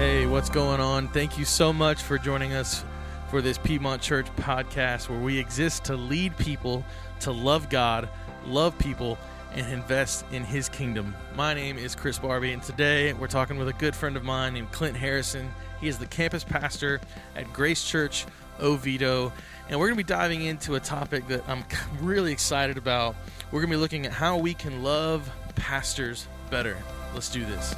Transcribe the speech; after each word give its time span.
Hey, 0.00 0.24
what's 0.24 0.48
going 0.48 0.80
on? 0.80 1.08
Thank 1.08 1.36
you 1.36 1.44
so 1.44 1.74
much 1.74 2.00
for 2.00 2.16
joining 2.16 2.54
us 2.54 2.86
for 3.28 3.42
this 3.42 3.58
Piedmont 3.58 4.00
Church 4.00 4.34
podcast 4.36 5.10
where 5.10 5.18
we 5.18 5.38
exist 5.38 5.84
to 5.84 5.94
lead 5.94 6.34
people 6.38 6.82
to 7.20 7.30
love 7.30 7.68
God, 7.68 8.08
love 8.46 8.78
people, 8.78 9.18
and 9.52 9.70
invest 9.70 10.24
in 10.32 10.42
His 10.42 10.70
kingdom. 10.70 11.14
My 11.36 11.52
name 11.52 11.76
is 11.76 11.94
Chris 11.94 12.18
Barbie, 12.18 12.52
and 12.52 12.62
today 12.62 13.12
we're 13.12 13.26
talking 13.26 13.58
with 13.58 13.68
a 13.68 13.74
good 13.74 13.94
friend 13.94 14.16
of 14.16 14.24
mine 14.24 14.54
named 14.54 14.72
Clint 14.72 14.96
Harrison. 14.96 15.50
He 15.82 15.88
is 15.88 15.98
the 15.98 16.06
campus 16.06 16.44
pastor 16.44 16.98
at 17.36 17.52
Grace 17.52 17.84
Church 17.84 18.24
Oviedo, 18.58 19.34
and 19.68 19.78
we're 19.78 19.88
going 19.88 19.98
to 19.98 20.02
be 20.02 20.08
diving 20.08 20.44
into 20.46 20.76
a 20.76 20.80
topic 20.80 21.28
that 21.28 21.46
I'm 21.46 21.62
really 22.00 22.32
excited 22.32 22.78
about. 22.78 23.16
We're 23.52 23.60
going 23.60 23.70
to 23.70 23.76
be 23.76 23.80
looking 23.82 24.06
at 24.06 24.12
how 24.12 24.38
we 24.38 24.54
can 24.54 24.82
love 24.82 25.30
pastors 25.56 26.26
better. 26.48 26.78
Let's 27.12 27.28
do 27.28 27.44
this. 27.44 27.74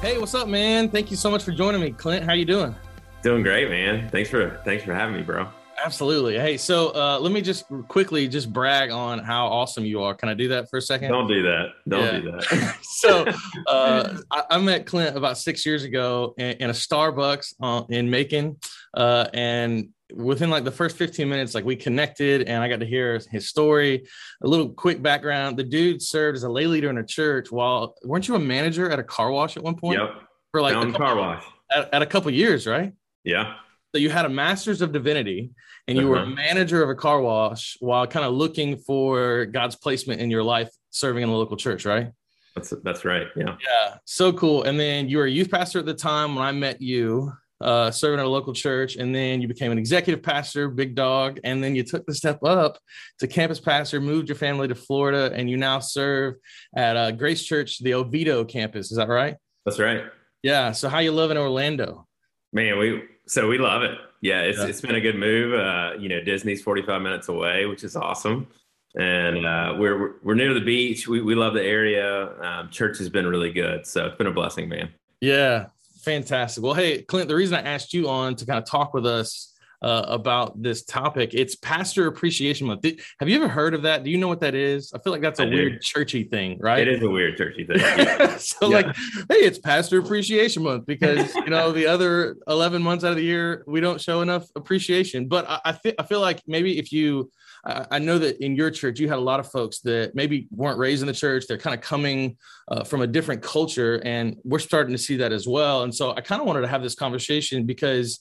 Hey, 0.00 0.16
what's 0.16 0.34
up, 0.34 0.48
man? 0.48 0.88
Thank 0.88 1.10
you 1.10 1.16
so 1.18 1.30
much 1.30 1.42
for 1.44 1.52
joining 1.52 1.78
me, 1.78 1.90
Clint. 1.90 2.24
How 2.24 2.32
you 2.32 2.46
doing? 2.46 2.74
Doing 3.22 3.42
great, 3.42 3.68
man. 3.68 4.08
Thanks 4.08 4.30
for 4.30 4.58
thanks 4.64 4.82
for 4.82 4.94
having 4.94 5.14
me, 5.14 5.20
bro. 5.20 5.46
Absolutely. 5.84 6.38
Hey, 6.38 6.56
so 6.56 6.88
uh, 6.94 7.18
let 7.20 7.32
me 7.32 7.42
just 7.42 7.66
quickly 7.86 8.26
just 8.26 8.50
brag 8.50 8.90
on 8.90 9.18
how 9.18 9.46
awesome 9.46 9.84
you 9.84 10.02
are. 10.02 10.14
Can 10.14 10.30
I 10.30 10.34
do 10.34 10.48
that 10.48 10.70
for 10.70 10.78
a 10.78 10.82
second? 10.82 11.10
Don't 11.10 11.28
do 11.28 11.42
that. 11.42 11.66
Don't 11.86 12.02
yeah. 12.02 12.18
do 12.18 12.32
that. 12.32 12.78
so 12.82 13.26
uh, 13.66 14.16
I, 14.30 14.44
I, 14.52 14.58
met 14.58 14.86
Clint 14.86 15.18
about 15.18 15.36
six 15.36 15.66
years 15.66 15.84
ago 15.84 16.32
in, 16.38 16.52
in 16.52 16.70
a 16.70 16.74
Starbucks 16.74 17.54
uh, 17.60 17.84
in 17.90 18.08
Macon, 18.08 18.56
uh, 18.94 19.26
and 19.34 19.90
within 20.14 20.50
like 20.50 20.64
the 20.64 20.70
first 20.70 20.96
15 20.96 21.28
minutes, 21.28 21.54
like 21.54 21.64
we 21.64 21.76
connected 21.76 22.48
and 22.48 22.62
I 22.62 22.68
got 22.68 22.80
to 22.80 22.86
hear 22.86 23.20
his 23.30 23.48
story. 23.48 24.06
A 24.42 24.48
little 24.48 24.70
quick 24.70 25.02
background. 25.02 25.56
The 25.56 25.64
dude 25.64 26.02
served 26.02 26.36
as 26.36 26.42
a 26.42 26.48
lay 26.48 26.66
leader 26.66 26.90
in 26.90 26.98
a 26.98 27.04
church 27.04 27.50
while 27.50 27.94
weren't 28.04 28.28
you 28.28 28.34
a 28.34 28.38
manager 28.38 28.90
at 28.90 28.98
a 28.98 29.04
car 29.04 29.30
wash 29.30 29.56
at 29.56 29.62
one 29.62 29.76
point? 29.76 30.00
Yep. 30.00 30.10
For 30.52 30.62
like 30.62 30.74
a 30.74 30.92
car 30.92 31.16
wash. 31.16 31.44
At, 31.70 31.94
at, 31.94 32.02
a 32.02 32.06
couple 32.06 32.30
years, 32.32 32.66
right? 32.66 32.92
Yeah. 33.22 33.54
So 33.94 33.98
you 33.98 34.10
had 34.10 34.24
a 34.24 34.28
master's 34.28 34.82
of 34.82 34.92
divinity 34.92 35.50
and 35.86 35.96
you 35.96 36.04
uh-huh. 36.04 36.24
were 36.24 36.32
a 36.32 36.34
manager 36.34 36.82
of 36.82 36.90
a 36.90 36.94
car 36.94 37.20
wash 37.20 37.76
while 37.80 38.06
kind 38.06 38.24
of 38.24 38.34
looking 38.34 38.76
for 38.76 39.46
God's 39.46 39.76
placement 39.76 40.20
in 40.20 40.30
your 40.30 40.42
life 40.42 40.70
serving 40.90 41.22
in 41.22 41.28
a 41.28 41.36
local 41.36 41.56
church, 41.56 41.84
right? 41.84 42.12
That's 42.54 42.74
that's 42.82 43.04
right. 43.04 43.28
Yeah. 43.36 43.56
Yeah. 43.60 43.96
So 44.04 44.32
cool. 44.32 44.64
And 44.64 44.78
then 44.78 45.08
you 45.08 45.18
were 45.18 45.24
a 45.24 45.30
youth 45.30 45.50
pastor 45.50 45.78
at 45.78 45.86
the 45.86 45.94
time 45.94 46.34
when 46.34 46.44
I 46.44 46.52
met 46.52 46.80
you 46.80 47.32
uh, 47.60 47.90
serving 47.90 48.20
at 48.20 48.26
a 48.26 48.28
local 48.28 48.52
church, 48.52 48.96
and 48.96 49.14
then 49.14 49.40
you 49.40 49.48
became 49.48 49.72
an 49.72 49.78
executive 49.78 50.22
pastor, 50.22 50.68
big 50.68 50.94
dog, 50.94 51.38
and 51.44 51.62
then 51.62 51.74
you 51.74 51.82
took 51.82 52.06
the 52.06 52.14
step 52.14 52.42
up 52.42 52.78
to 53.18 53.26
campus 53.26 53.60
pastor, 53.60 54.00
moved 54.00 54.28
your 54.28 54.36
family 54.36 54.68
to 54.68 54.74
Florida, 54.74 55.30
and 55.34 55.50
you 55.50 55.56
now 55.56 55.78
serve 55.78 56.34
at 56.74 56.96
uh, 56.96 57.10
Grace 57.10 57.44
Church, 57.44 57.78
the 57.80 57.94
Oviedo 57.94 58.44
campus. 58.44 58.90
Is 58.90 58.96
that 58.96 59.08
right? 59.08 59.36
That's 59.64 59.78
right. 59.78 60.04
Yeah. 60.42 60.72
So 60.72 60.88
how 60.88 60.98
you 60.98 61.12
live 61.12 61.30
in 61.30 61.36
Orlando? 61.36 62.06
Man, 62.52 62.78
we 62.78 63.02
so 63.26 63.48
we 63.48 63.58
love 63.58 63.82
it. 63.82 63.96
Yeah, 64.22 64.40
it's 64.42 64.58
yeah. 64.58 64.66
it's 64.66 64.80
been 64.80 64.96
a 64.96 65.00
good 65.00 65.16
move. 65.16 65.54
Uh, 65.54 65.92
you 65.98 66.08
know, 66.08 66.20
Disney's 66.20 66.62
45 66.62 67.00
minutes 67.00 67.28
away, 67.28 67.66
which 67.66 67.84
is 67.84 67.96
awesome. 67.96 68.48
And 68.96 69.46
uh, 69.46 69.74
we're 69.78 70.14
we're 70.22 70.34
near 70.34 70.52
the 70.52 70.60
beach. 70.60 71.06
We 71.06 71.20
we 71.20 71.34
love 71.34 71.54
the 71.54 71.62
area. 71.62 72.36
Um, 72.40 72.70
church 72.70 72.98
has 72.98 73.08
been 73.08 73.26
really 73.26 73.52
good, 73.52 73.86
so 73.86 74.06
it's 74.06 74.16
been 74.16 74.26
a 74.26 74.32
blessing, 74.32 74.68
man. 74.68 74.90
Yeah, 75.20 75.66
Fantastic. 76.02 76.62
Well, 76.62 76.74
hey, 76.74 77.02
Clint, 77.02 77.28
the 77.28 77.34
reason 77.34 77.56
I 77.56 77.60
asked 77.62 77.92
you 77.92 78.08
on 78.08 78.34
to 78.36 78.46
kind 78.46 78.58
of 78.58 78.64
talk 78.64 78.94
with 78.94 79.06
us 79.06 79.49
uh, 79.82 80.04
about 80.08 80.62
this 80.62 80.84
topic, 80.84 81.34
it's 81.34 81.54
Pastor 81.54 82.06
Appreciation 82.06 82.66
Month. 82.66 82.82
Did, 82.82 83.00
have 83.18 83.28
you 83.28 83.36
ever 83.36 83.48
heard 83.48 83.74
of 83.74 83.82
that? 83.82 84.04
Do 84.04 84.10
you 84.10 84.18
know 84.18 84.28
what 84.28 84.40
that 84.40 84.54
is? 84.54 84.92
I 84.94 84.98
feel 84.98 85.12
like 85.12 85.22
that's 85.22 85.40
a 85.40 85.46
weird 85.46 85.80
churchy 85.80 86.24
thing, 86.24 86.58
right? 86.60 86.86
It 86.86 86.88
is 86.88 87.02
a 87.02 87.08
weird 87.08 87.36
churchy 87.36 87.64
thing. 87.64 87.78
so, 88.38 88.68
yeah. 88.68 88.76
like, 88.76 88.96
hey, 88.96 89.36
it's 89.36 89.58
Pastor 89.58 89.98
Appreciation 89.98 90.62
Month 90.62 90.86
because 90.86 91.34
you 91.34 91.50
know 91.50 91.72
the 91.72 91.86
other 91.86 92.36
eleven 92.46 92.82
months 92.82 93.04
out 93.04 93.10
of 93.10 93.16
the 93.16 93.24
year 93.24 93.64
we 93.66 93.80
don't 93.80 94.00
show 94.00 94.20
enough 94.20 94.46
appreciation. 94.56 95.28
But 95.28 95.48
I, 95.48 95.60
I, 95.66 95.72
th- 95.72 95.94
I 95.98 96.02
feel 96.02 96.20
like 96.20 96.42
maybe 96.46 96.78
if 96.78 96.92
you 96.92 97.30
I 97.64 97.98
know 97.98 98.18
that 98.18 98.42
in 98.42 98.56
your 98.56 98.70
church, 98.70 99.00
you 99.00 99.08
had 99.08 99.18
a 99.18 99.22
lot 99.22 99.38
of 99.38 99.50
folks 99.50 99.80
that 99.80 100.14
maybe 100.14 100.48
weren't 100.50 100.78
raised 100.78 101.02
in 101.02 101.06
the 101.06 101.12
church. 101.12 101.44
They're 101.46 101.58
kind 101.58 101.74
of 101.74 101.82
coming 101.82 102.38
uh, 102.68 102.84
from 102.84 103.02
a 103.02 103.06
different 103.06 103.42
culture, 103.42 104.00
and 104.04 104.36
we're 104.44 104.60
starting 104.60 104.92
to 104.92 105.02
see 105.02 105.16
that 105.18 105.32
as 105.32 105.46
well. 105.46 105.82
And 105.82 105.94
so 105.94 106.12
I 106.16 106.22
kind 106.22 106.40
of 106.40 106.46
wanted 106.46 106.62
to 106.62 106.68
have 106.68 106.82
this 106.82 106.94
conversation 106.94 107.66
because 107.66 108.20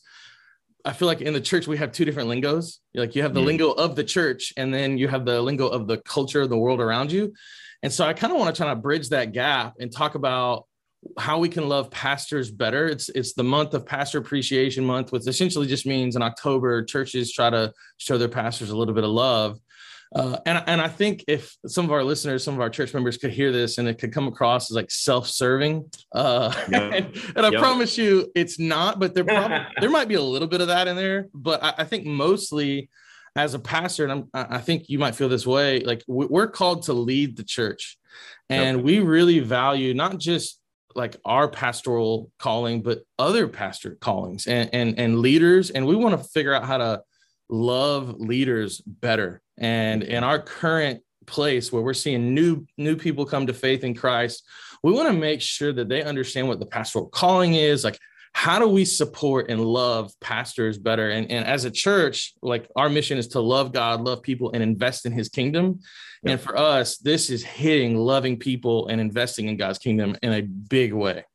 I 0.85 0.94
feel 0.94 1.07
like 1.07 1.22
in 1.22 1.34
the 1.34 1.41
church 1.41 1.67
we 1.67 1.78
have 1.78 1.91
two 1.91 2.06
different 2.06 2.29
lingos. 2.29 2.79
Like 2.94 3.16
you 3.16 3.22
have 3.22 3.34
the 3.34 3.41
mm. 3.41 3.45
lingo 3.45 3.72
of 3.72 3.95
the 3.95 4.03
church, 4.03 4.53
and 4.57 4.73
then 4.73 4.97
you 4.97 5.07
have 5.07 5.25
the 5.25 5.41
lingo 5.41 5.67
of 5.67 5.88
the 5.88 5.97
culture, 5.97 6.47
the 6.47 6.57
world 6.57 6.79
around 6.79 7.12
you. 7.12 7.34
And 7.84 7.91
so 7.91 8.06
I 8.06 8.13
kind 8.13 8.34
of 8.34 8.40
want 8.40 8.53
to 8.53 8.62
try 8.62 8.72
to 8.73 8.79
bridge 8.79 9.09
that 9.09 9.31
gap 9.31 9.75
and 9.79 9.91
talk 9.91 10.16
about 10.16 10.66
how 11.18 11.39
we 11.39 11.47
can 11.47 11.69
love 11.69 11.91
pastors 11.91 12.51
better. 12.51 12.88
It's 12.88 13.09
it's 13.09 13.34
the 13.34 13.44
month 13.44 13.73
of 13.73 13.85
Pastor 13.85 14.18
Appreciation 14.18 14.85
Month, 14.85 15.12
which 15.12 15.28
essentially 15.28 15.68
just 15.68 15.85
means 15.85 16.16
in 16.16 16.22
October 16.22 16.84
churches 16.84 17.31
try 17.31 17.50
to 17.50 17.73
show 17.97 18.18
their 18.18 18.29
pastors 18.29 18.69
a 18.69 18.78
little 18.78 18.94
bit 18.94 19.03
of 19.03 19.12
love. 19.12 19.59
Uh, 20.13 20.37
and 20.45 20.63
and 20.65 20.81
I 20.81 20.87
think 20.87 21.23
if 21.27 21.55
some 21.67 21.85
of 21.85 21.91
our 21.91 22.03
listeners, 22.03 22.43
some 22.43 22.55
of 22.55 22.61
our 22.61 22.69
church 22.69 22.93
members 22.93 23.17
could 23.17 23.31
hear 23.31 23.51
this, 23.51 23.77
and 23.77 23.87
it 23.87 23.99
could 23.99 24.11
come 24.11 24.27
across 24.27 24.71
as 24.71 24.75
like 24.75 24.89
self-serving, 24.89 25.89
uh, 26.13 26.51
yep. 26.71 26.93
and, 26.93 27.33
and, 27.35 27.45
I 27.45 27.49
yep. 27.49 27.59
promise 27.59 27.97
you, 27.97 28.31
it's 28.33 28.57
not. 28.57 28.99
But 28.99 29.13
there 29.13 29.23
probably 29.23 29.59
there 29.79 29.89
might 29.89 30.07
be 30.07 30.15
a 30.15 30.21
little 30.21 30.47
bit 30.47 30.61
of 30.61 30.67
that 30.67 30.87
in 30.87 30.95
there. 30.95 31.27
But 31.33 31.63
I, 31.63 31.73
I 31.79 31.83
think 31.83 32.05
mostly, 32.05 32.89
as 33.35 33.53
a 33.53 33.59
pastor, 33.59 34.03
and 34.03 34.11
I'm, 34.11 34.29
I 34.33 34.57
think 34.57 34.89
you 34.89 34.97
might 34.97 35.13
feel 35.13 35.29
this 35.29 35.45
way, 35.45 35.81
like 35.81 36.03
we're 36.07 36.47
called 36.47 36.83
to 36.83 36.93
lead 36.93 37.37
the 37.37 37.43
church, 37.43 37.99
and 38.49 38.77
yep. 38.77 38.85
we 38.85 38.99
really 39.01 39.39
value 39.39 39.93
not 39.93 40.17
just 40.17 40.59
like 40.95 41.15
our 41.25 41.47
pastoral 41.47 42.31
calling, 42.39 42.81
but 42.81 43.03
other 43.17 43.47
pastor 43.47 43.95
callings 44.01 44.47
and, 44.47 44.69
and, 44.73 44.99
and 44.99 45.19
leaders. 45.19 45.69
And 45.69 45.85
we 45.85 45.95
want 45.95 46.19
to 46.19 46.29
figure 46.29 46.53
out 46.53 46.65
how 46.65 46.77
to 46.77 47.03
love 47.49 48.19
leaders 48.19 48.81
better. 48.81 49.41
And 49.59 50.03
in 50.03 50.23
our 50.23 50.39
current 50.39 51.01
place 51.27 51.71
where 51.71 51.83
we're 51.83 51.93
seeing 51.93 52.33
new 52.33 52.65
new 52.77 52.95
people 52.95 53.25
come 53.25 53.47
to 53.47 53.53
faith 53.53 53.83
in 53.83 53.93
Christ, 53.93 54.47
we 54.83 54.91
want 54.91 55.07
to 55.09 55.13
make 55.13 55.41
sure 55.41 55.73
that 55.73 55.89
they 55.89 56.01
understand 56.01 56.47
what 56.47 56.59
the 56.59 56.65
pastoral 56.65 57.07
calling 57.07 57.53
is, 57.53 57.83
like 57.83 57.99
how 58.33 58.59
do 58.59 58.67
we 58.67 58.85
support 58.85 59.49
and 59.49 59.59
love 59.59 60.11
pastors 60.21 60.77
better? 60.77 61.09
And, 61.09 61.29
and 61.31 61.45
as 61.45 61.65
a 61.65 61.71
church 61.71 62.33
like 62.41 62.69
our 62.75 62.89
mission 62.89 63.17
is 63.17 63.27
to 63.29 63.39
love 63.39 63.73
god 63.73 64.01
love 64.01 64.21
people 64.21 64.51
and 64.53 64.63
invest 64.63 65.05
in 65.05 65.11
his 65.11 65.29
kingdom. 65.29 65.79
And 66.25 66.39
for 66.39 66.57
us 66.57 66.97
this 66.97 67.29
is 67.29 67.43
hitting 67.43 67.97
loving 67.97 68.37
people 68.37 68.87
and 68.87 68.99
investing 69.01 69.47
in 69.47 69.57
god's 69.57 69.79
kingdom 69.79 70.15
in 70.21 70.33
a 70.33 70.41
big 70.41 70.93
way. 70.93 71.25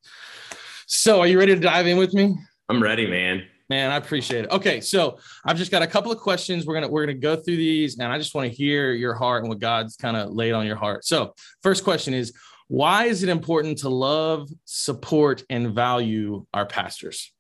So 0.87 1.21
are 1.21 1.27
you 1.27 1.39
ready 1.39 1.55
to 1.55 1.61
dive 1.61 1.87
in 1.87 1.97
with 1.97 2.15
me? 2.15 2.37
I'm 2.69 2.83
ready 2.83 3.07
man 3.07 3.45
man 3.71 3.91
i 3.91 3.97
appreciate 3.97 4.45
it 4.45 4.51
okay 4.51 4.81
so 4.81 5.19
i've 5.45 5.57
just 5.57 5.71
got 5.71 5.83
a 5.83 5.87
couple 5.87 6.13
of 6.13 6.19
questions 6.19 6.67
we're 6.67 6.75
gonna 6.75 6.89
we're 6.89 7.05
gonna 7.05 7.19
go 7.19 7.37
through 7.37 7.57
these 7.57 7.99
and 7.99 8.13
i 8.13 8.19
just 8.19 8.35
want 8.35 8.51
to 8.51 8.55
hear 8.55 8.93
your 8.93 9.15
heart 9.15 9.43
and 9.43 9.49
what 9.49 9.59
god's 9.59 9.97
kind 9.97 10.17
of 10.17 10.33
laid 10.33 10.53
on 10.53 10.67
your 10.67 10.77
heart 10.77 11.05
so 11.05 11.35
first 11.63 11.85
question 11.85 12.13
is 12.13 12.33
why 12.69 13.05
is 13.05 13.23
it 13.23 13.29
important 13.29 13.79
to 13.79 13.89
love, 13.89 14.49
support, 14.65 15.45
and 15.51 15.75
value 15.75 16.47
our 16.55 16.67
pastors? 16.67 17.33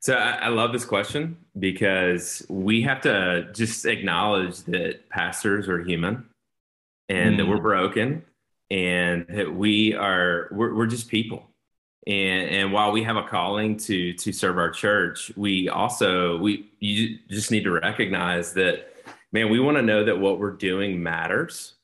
So 0.00 0.14
I, 0.14 0.32
I, 0.32 0.48
love 0.48 0.72
this 0.72 0.84
question 0.84 1.38
because 1.58 2.44
we 2.48 2.82
have 2.82 3.00
to 3.02 3.48
just 3.54 3.86
acknowledge 3.86 4.58
that 4.64 5.08
pastors 5.08 5.68
are 5.68 5.82
human 5.82 6.26
and 7.08 7.34
mm. 7.34 7.38
that 7.38 7.46
we're 7.46 7.58
mm. 7.58 7.62
broken 7.62 8.24
and 8.68 9.26
that 9.28 9.54
we 9.54 9.94
are 9.94 10.48
we're, 10.50 10.74
we're 10.74 10.86
just 10.86 11.08
people. 11.08 11.48
And, 12.06 12.50
and 12.50 12.72
while 12.72 12.90
we 12.90 13.04
have 13.04 13.16
a 13.16 13.22
calling 13.22 13.76
to 13.78 14.12
to 14.14 14.32
serve 14.32 14.58
our 14.58 14.70
church, 14.70 15.32
we 15.36 15.68
also 15.68 16.36
we 16.38 16.70
you 16.80 17.18
just 17.28 17.50
need 17.50 17.62
to 17.64 17.70
recognize 17.70 18.52
that 18.54 18.92
man, 19.30 19.50
we 19.50 19.60
want 19.60 19.76
to 19.76 19.82
know 19.82 20.04
that 20.04 20.18
what 20.18 20.38
we're 20.38 20.52
doing 20.52 21.02
matters. 21.02 21.74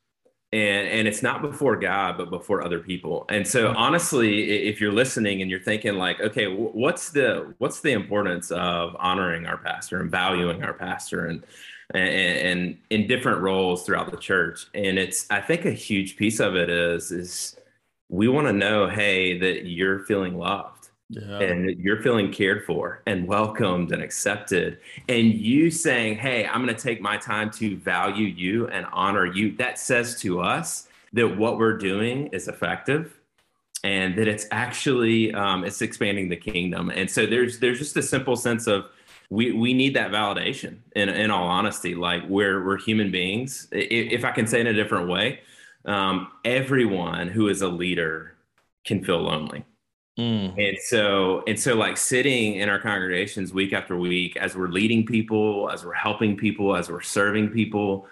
And 0.53 0.89
and 0.89 1.07
it's 1.07 1.23
not 1.23 1.43
before 1.43 1.77
god 1.77 2.17
but 2.17 2.31
before 2.31 2.65
other 2.65 2.81
people. 2.81 3.27
And 3.29 3.47
so 3.47 3.75
honestly 3.77 4.67
if 4.67 4.81
you're 4.81 4.93
listening 4.93 5.43
and 5.43 5.51
you're 5.51 5.61
thinking 5.61 5.95
like 5.95 6.21
okay 6.21 6.47
what's 6.47 7.11
the 7.11 7.55
what's 7.59 7.81
the 7.81 7.93
importance 7.93 8.51
of 8.51 8.97
honoring 8.99 9.47
our 9.47 9.59
pastor 9.59 10.01
and 10.01 10.11
valuing 10.11 10.65
our 10.65 10.73
pastor 10.73 11.27
and 11.27 11.45
and, 11.95 12.09
and 12.09 12.79
in 12.91 13.07
different 13.07 13.41
roles 13.41 13.85
throughout 13.85 14.11
the 14.11 14.17
church? 14.17 14.67
And 14.73 14.99
it's 14.99 15.27
i 15.31 15.41
think 15.41 15.67
a 15.67 15.71
huge 15.71 16.17
piece 16.17 16.41
of 16.41 16.57
it 16.57 16.71
is 16.71 17.13
is 17.13 17.58
we 18.09 18.29
want 18.29 18.47
to 18.47 18.53
know 18.53 18.89
hey 18.89 19.39
that 19.39 19.67
you're 19.67 20.01
feeling 20.01 20.37
loved 20.37 20.89
yeah. 21.11 21.39
and 21.39 21.71
you're 21.79 22.03
feeling 22.03 22.33
cared 22.33 22.65
for 22.65 23.03
and 23.07 23.27
welcomed 23.27 23.93
and 23.93 24.03
accepted. 24.03 24.79
And 25.09 25.33
you 25.33 25.71
saying 25.71 26.17
hey 26.17 26.47
i'm 26.47 26.63
going 26.65 26.75
to 26.75 26.83
take 26.83 27.01
my 27.01 27.17
time 27.17 27.51
to 27.53 27.77
value 27.77 28.27
you 28.27 28.69
and 28.69 28.87
honor 28.93 29.27
you 29.27 29.57
that 29.57 29.79
says 29.79 30.21
to 30.21 30.41
us 30.41 30.89
that 31.13 31.37
what 31.37 31.59
we're 31.59 31.77
doing 31.77 32.27
is 32.29 32.49
effective 32.49 33.19
and 33.85 34.17
that 34.17 34.27
it's 34.29 34.47
actually 34.51 35.33
um, 35.35 35.65
it's 35.65 35.83
expanding 35.83 36.29
the 36.29 36.37
kingdom. 36.37 36.91
And 36.91 37.11
so 37.11 37.27
there's 37.27 37.59
there's 37.59 37.79
just 37.79 37.97
a 37.97 38.03
simple 38.03 38.37
sense 38.37 38.67
of 38.67 38.87
we 39.31 39.53
we 39.53 39.73
need 39.73 39.95
that 39.95 40.11
validation 40.11 40.79
in 40.97 41.09
in 41.09 41.31
all 41.31 41.47
honesty. 41.47 41.95
Like 41.95 42.25
we're 42.29 42.65
we're 42.65 42.79
human 42.79 43.11
beings. 43.11 43.69
If, 43.73 44.25
i 44.25 44.31
can 44.31 44.47
say 44.47 44.61
it 44.61 44.67
in 44.67 44.75
a 44.75 44.83
different 44.83 45.09
way 45.09 45.41
um, 45.89 46.29
everyone 46.45 47.29
who 47.29 47.49
is 47.49 47.63
a 47.63 47.69
leader 47.69 48.35
can 48.85 49.03
feel 49.03 49.21
lonely 49.21 49.65
Mm. 50.19 50.59
And 50.59 50.77
so, 50.81 51.45
and 51.47 51.59
so, 51.59 51.77
like 51.77 51.97
sitting 51.97 52.57
in 52.57 52.69
our 52.69 52.81
congregations 52.81 53.53
week 53.53 53.73
after 53.73 53.97
week, 53.97 54.37
as 54.37 54.57
we're 54.57 54.69
leading 54.69 55.07
people, 55.07 55.71
as 55.71 55.85
we're 55.85 55.93
helping 55.93 56.37
people, 56.37 56.75
as 56.75 56.91
we're 56.91 57.01
serving 57.01 57.51
people, 57.51 58.09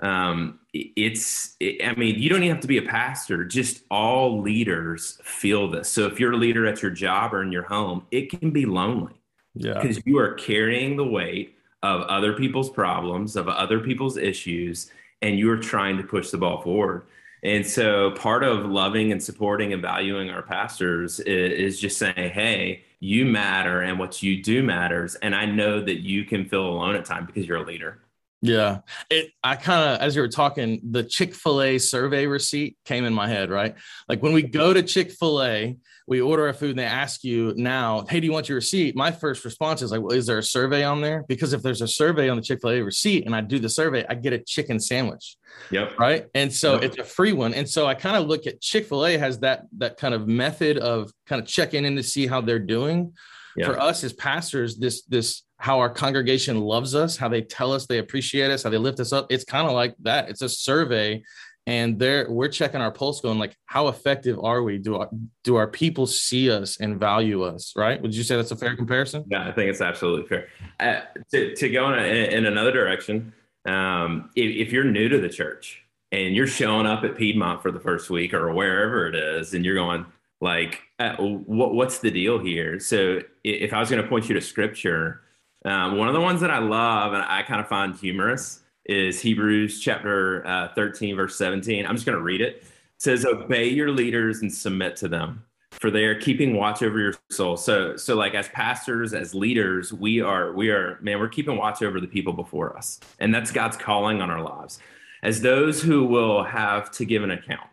um, 0.00 0.58
it's, 0.72 1.56
it, 1.60 1.86
I 1.86 1.94
mean, 1.96 2.18
you 2.18 2.30
don't 2.30 2.42
even 2.42 2.54
have 2.54 2.62
to 2.62 2.68
be 2.68 2.78
a 2.78 2.82
pastor, 2.82 3.44
just 3.44 3.82
all 3.90 4.40
leaders 4.40 5.18
feel 5.22 5.70
this. 5.70 5.90
So 5.90 6.06
if 6.06 6.18
you're 6.18 6.32
a 6.32 6.36
leader 6.36 6.66
at 6.66 6.80
your 6.80 6.90
job 6.90 7.34
or 7.34 7.42
in 7.42 7.52
your 7.52 7.64
home, 7.64 8.06
it 8.10 8.30
can 8.30 8.50
be 8.50 8.64
lonely. 8.64 9.20
Yeah. 9.54 9.74
Because 9.74 10.00
you 10.06 10.18
are 10.18 10.32
carrying 10.34 10.96
the 10.96 11.04
weight 11.04 11.58
of 11.82 12.02
other 12.02 12.32
people's 12.32 12.70
problems, 12.70 13.36
of 13.36 13.48
other 13.48 13.80
people's 13.80 14.16
issues, 14.16 14.90
and 15.20 15.38
you're 15.38 15.58
trying 15.58 15.98
to 15.98 16.04
push 16.04 16.30
the 16.30 16.38
ball 16.38 16.62
forward. 16.62 17.02
And 17.42 17.66
so 17.66 18.10
part 18.12 18.42
of 18.42 18.66
loving 18.66 19.12
and 19.12 19.22
supporting 19.22 19.72
and 19.72 19.80
valuing 19.80 20.30
our 20.30 20.42
pastors 20.42 21.20
is, 21.20 21.74
is, 21.74 21.80
just 21.80 21.98
saying, 21.98 22.30
hey, 22.30 22.84
you 23.00 23.24
matter 23.24 23.80
and 23.80 23.98
what 23.98 24.22
you 24.22 24.42
do 24.42 24.62
matters. 24.62 25.14
And 25.16 25.34
I 25.34 25.46
know 25.46 25.80
that 25.80 26.00
you 26.00 26.24
can 26.24 26.44
feel 26.44 26.66
alone 26.66 26.96
at 26.96 27.06
times 27.06 27.26
because 27.26 27.46
you're 27.46 27.58
a 27.58 27.64
leader. 27.64 27.98
Yeah. 28.42 28.80
It 29.10 29.32
I 29.44 29.56
kind 29.56 29.94
of 29.94 30.00
as 30.00 30.16
you 30.16 30.22
were 30.22 30.28
talking, 30.28 30.80
the 30.90 31.04
Chick-fil-A 31.04 31.78
survey 31.78 32.26
receipt 32.26 32.76
came 32.84 33.04
in 33.04 33.12
my 33.12 33.28
head, 33.28 33.50
right? 33.50 33.74
Like 34.08 34.22
when 34.22 34.32
we 34.32 34.42
go 34.42 34.72
to 34.72 34.82
Chick-fil-A, 34.82 35.76
we 36.06 36.20
order 36.20 36.46
our 36.46 36.52
food 36.52 36.70
and 36.70 36.78
they 36.78 36.84
ask 36.84 37.22
you 37.22 37.52
now, 37.56 38.04
hey, 38.08 38.18
do 38.18 38.26
you 38.26 38.32
want 38.32 38.48
your 38.48 38.56
receipt? 38.56 38.96
My 38.96 39.12
first 39.12 39.44
response 39.44 39.82
is 39.82 39.92
like, 39.92 40.00
well, 40.00 40.16
is 40.16 40.26
there 40.26 40.38
a 40.38 40.42
survey 40.42 40.82
on 40.82 41.00
there? 41.00 41.24
Because 41.28 41.52
if 41.52 41.62
there's 41.62 41.82
a 41.82 41.86
survey 41.86 42.28
on 42.28 42.36
the 42.36 42.42
Chick-fil-A 42.42 42.82
receipt 42.82 43.26
and 43.26 43.36
I 43.36 43.42
do 43.42 43.58
the 43.58 43.68
survey, 43.68 44.04
I 44.08 44.14
get 44.14 44.32
a 44.32 44.38
chicken 44.38 44.80
sandwich. 44.80 45.36
Yep. 45.70 45.98
Right. 45.98 46.26
And 46.34 46.52
so 46.52 46.74
yep. 46.74 46.84
it's 46.84 46.98
a 46.98 47.04
free 47.04 47.32
one. 47.32 47.54
And 47.54 47.68
so 47.68 47.86
I 47.86 47.94
kind 47.94 48.16
of 48.16 48.26
look 48.26 48.46
at 48.46 48.60
Chick-fil-A 48.60 49.18
has 49.18 49.40
that 49.40 49.66
that 49.78 49.98
kind 49.98 50.14
of 50.14 50.26
method 50.26 50.78
of 50.78 51.12
kind 51.26 51.40
of 51.40 51.46
checking 51.46 51.84
in 51.84 51.94
to 51.96 52.02
see 52.02 52.26
how 52.26 52.40
they're 52.40 52.58
doing. 52.58 53.12
Yep. 53.56 53.66
For 53.66 53.80
us 53.80 54.04
as 54.04 54.12
pastors, 54.12 54.76
this 54.76 55.02
this 55.02 55.42
how 55.58 55.78
our 55.78 55.90
congregation 55.90 56.60
loves 56.60 56.94
us, 56.94 57.16
how 57.16 57.28
they 57.28 57.42
tell 57.42 57.72
us 57.72 57.86
they 57.86 57.98
appreciate 57.98 58.50
us, 58.50 58.62
how 58.62 58.70
they 58.70 58.78
lift 58.78 59.00
us 59.00 59.12
up. 59.12 59.26
It's 59.30 59.44
kind 59.44 59.66
of 59.66 59.74
like 59.74 59.94
that. 60.02 60.30
It's 60.30 60.42
a 60.42 60.48
survey, 60.48 61.22
and 61.66 61.98
there 61.98 62.30
we're 62.30 62.48
checking 62.48 62.80
our 62.80 62.90
pulse, 62.90 63.20
going 63.20 63.38
like, 63.38 63.56
how 63.66 63.88
effective 63.88 64.38
are 64.42 64.62
we? 64.62 64.78
Do 64.78 64.96
our, 64.96 65.10
do 65.44 65.56
our 65.56 65.66
people 65.66 66.06
see 66.06 66.50
us 66.50 66.80
and 66.80 66.98
value 66.98 67.42
us? 67.42 67.74
Right? 67.76 68.00
Would 68.00 68.14
you 68.14 68.22
say 68.22 68.36
that's 68.36 68.52
a 68.52 68.56
fair 68.56 68.76
comparison? 68.76 69.24
Yeah, 69.28 69.46
I 69.46 69.52
think 69.52 69.68
it's 69.68 69.80
absolutely 69.80 70.26
fair. 70.28 70.48
Uh, 70.78 71.00
to 71.32 71.54
to 71.56 71.68
go 71.68 71.92
in, 71.92 71.98
a, 71.98 72.36
in 72.36 72.46
another 72.46 72.72
direction, 72.72 73.32
um, 73.66 74.30
if, 74.36 74.68
if 74.68 74.72
you're 74.72 74.84
new 74.84 75.08
to 75.08 75.18
the 75.18 75.28
church 75.28 75.82
and 76.12 76.34
you're 76.34 76.46
showing 76.46 76.86
up 76.86 77.04
at 77.04 77.16
Piedmont 77.16 77.62
for 77.62 77.70
the 77.70 77.80
first 77.80 78.10
week 78.10 78.32
or 78.34 78.52
wherever 78.54 79.06
it 79.08 79.14
is, 79.14 79.54
and 79.54 79.64
you're 79.64 79.74
going 79.74 80.06
like, 80.40 80.80
uh, 80.98 81.16
what, 81.16 81.74
what's 81.74 81.98
the 81.98 82.10
deal 82.10 82.38
here? 82.38 82.80
So 82.80 83.20
if 83.44 83.72
I 83.72 83.80
was 83.80 83.90
going 83.90 84.02
to 84.02 84.08
point 84.08 84.28
you 84.28 84.34
to 84.34 84.40
scripture 84.40 85.22
um, 85.64 85.98
one 85.98 86.08
of 86.08 86.14
the 86.14 86.20
ones 86.20 86.40
that 86.40 86.50
I 86.50 86.58
love 86.58 87.12
and 87.12 87.22
I 87.22 87.42
kind 87.42 87.60
of 87.60 87.68
find 87.68 87.94
humorous 87.94 88.62
is 88.86 89.20
Hebrews 89.20 89.80
chapter 89.80 90.46
uh, 90.46 90.68
13, 90.74 91.16
verse 91.16 91.36
17. 91.36 91.86
I'm 91.86 91.94
just 91.94 92.06
going 92.06 92.16
to 92.16 92.24
read 92.24 92.40
it. 92.40 92.56
It 92.56 92.66
says, 92.98 93.26
Obey 93.26 93.68
your 93.68 93.90
leaders 93.90 94.40
and 94.40 94.52
submit 94.52 94.96
to 94.96 95.08
them, 95.08 95.44
for 95.70 95.90
they 95.90 96.04
are 96.04 96.18
keeping 96.18 96.56
watch 96.56 96.82
over 96.82 96.98
your 96.98 97.14
soul. 97.30 97.56
So, 97.58 97.96
so 97.96 98.16
like 98.16 98.34
as 98.34 98.48
pastors, 98.48 99.12
as 99.12 99.34
leaders, 99.34 99.92
we 99.92 100.22
are, 100.22 100.52
we 100.52 100.70
are, 100.70 100.98
man, 101.02 101.18
we're 101.18 101.28
keeping 101.28 101.56
watch 101.56 101.82
over 101.82 102.00
the 102.00 102.08
people 102.08 102.32
before 102.32 102.76
us. 102.76 102.98
And 103.18 103.34
that's 103.34 103.50
God's 103.50 103.76
calling 103.76 104.22
on 104.22 104.30
our 104.30 104.42
lives 104.42 104.78
as 105.22 105.42
those 105.42 105.82
who 105.82 106.04
will 106.04 106.42
have 106.42 106.90
to 106.92 107.04
give 107.04 107.22
an 107.22 107.32
account. 107.32 107.69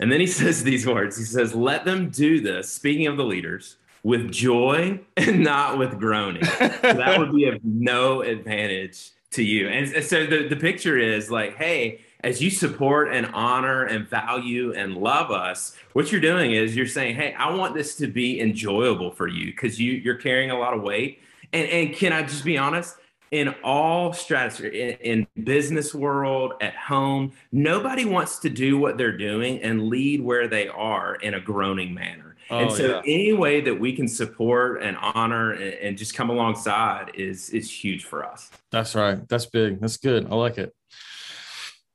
And 0.00 0.12
then 0.12 0.20
he 0.20 0.26
says 0.40 0.62
these 0.62 0.86
words 0.86 1.16
He 1.16 1.24
says, 1.24 1.54
Let 1.54 1.84
them 1.84 2.10
do 2.10 2.40
this, 2.40 2.70
speaking 2.70 3.06
of 3.06 3.16
the 3.16 3.24
leaders 3.24 3.76
with 4.02 4.30
joy 4.30 5.00
and 5.16 5.42
not 5.42 5.78
with 5.78 5.98
groaning. 5.98 6.44
so 6.44 6.68
that 6.80 7.18
would 7.18 7.34
be 7.34 7.46
of 7.48 7.58
no 7.64 8.22
advantage 8.22 9.10
to 9.32 9.42
you. 9.42 9.68
And 9.68 10.04
so 10.04 10.26
the, 10.26 10.46
the 10.48 10.56
picture 10.56 10.96
is 10.96 11.28
like, 11.30 11.56
hey, 11.56 12.00
as 12.22 12.40
you 12.40 12.50
support 12.50 13.12
and 13.12 13.26
honor 13.34 13.84
and 13.84 14.08
value 14.08 14.72
and 14.74 14.96
love 14.96 15.30
us, 15.30 15.76
what 15.92 16.12
you're 16.12 16.20
doing 16.20 16.52
is 16.52 16.76
you're 16.76 16.86
saying, 16.86 17.16
hey, 17.16 17.34
I 17.34 17.52
want 17.52 17.74
this 17.74 17.96
to 17.96 18.06
be 18.06 18.40
enjoyable 18.40 19.10
for 19.10 19.26
you 19.26 19.46
because 19.46 19.80
you, 19.80 19.92
you're 19.92 20.16
carrying 20.16 20.50
a 20.50 20.58
lot 20.58 20.72
of 20.72 20.82
weight. 20.82 21.20
And, 21.52 21.68
and 21.68 21.92
can 21.92 22.12
I 22.12 22.22
just 22.22 22.44
be 22.44 22.56
honest? 22.56 22.96
In 23.30 23.54
all 23.64 24.12
stratosphere 24.12 24.70
in, 24.70 24.96
in, 25.00 25.26
business 25.44 25.94
world 25.94 26.54
at 26.60 26.74
home 26.74 27.32
nobody 27.52 28.04
wants 28.04 28.38
to 28.38 28.48
do 28.48 28.78
what 28.78 28.96
they're 28.96 29.16
doing 29.16 29.60
and 29.62 29.88
lead 29.88 30.20
where 30.20 30.48
they 30.48 30.68
are 30.68 31.16
in 31.16 31.34
a 31.34 31.40
groaning 31.40 31.92
manner. 31.92 32.36
Oh, 32.48 32.58
and 32.58 32.72
so 32.72 32.86
yeah. 32.86 33.02
any 33.04 33.32
way 33.32 33.60
that 33.60 33.74
we 33.74 33.92
can 33.92 34.06
support 34.06 34.82
and 34.82 34.96
honor 34.98 35.52
and, 35.52 35.74
and 35.74 35.98
just 35.98 36.14
come 36.14 36.30
alongside 36.30 37.10
is 37.14 37.50
is 37.50 37.70
huge 37.70 38.04
for 38.04 38.24
us. 38.24 38.50
That's 38.70 38.94
right. 38.94 39.26
That's 39.28 39.46
big. 39.46 39.80
That's 39.80 39.96
good. 39.96 40.26
I 40.30 40.34
like 40.36 40.58
it. 40.58 40.72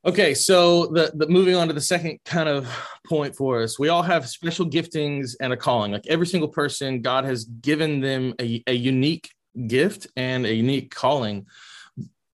Okay, 0.03 0.33
so 0.33 0.87
the, 0.87 1.11
the 1.13 1.27
moving 1.27 1.55
on 1.55 1.67
to 1.67 1.73
the 1.75 1.81
second 1.81 2.17
kind 2.25 2.49
of 2.49 2.67
point 3.07 3.35
for 3.35 3.61
us, 3.61 3.77
we 3.77 3.89
all 3.89 4.01
have 4.01 4.27
special 4.27 4.65
giftings 4.65 5.35
and 5.39 5.53
a 5.53 5.57
calling. 5.57 5.91
Like 5.91 6.07
every 6.07 6.25
single 6.25 6.49
person, 6.49 7.01
God 7.01 7.23
has 7.23 7.45
given 7.45 8.01
them 8.01 8.33
a, 8.41 8.63
a 8.65 8.73
unique 8.73 9.29
gift 9.67 10.07
and 10.15 10.45
a 10.45 10.53
unique 10.53 10.93
calling. 10.93 11.45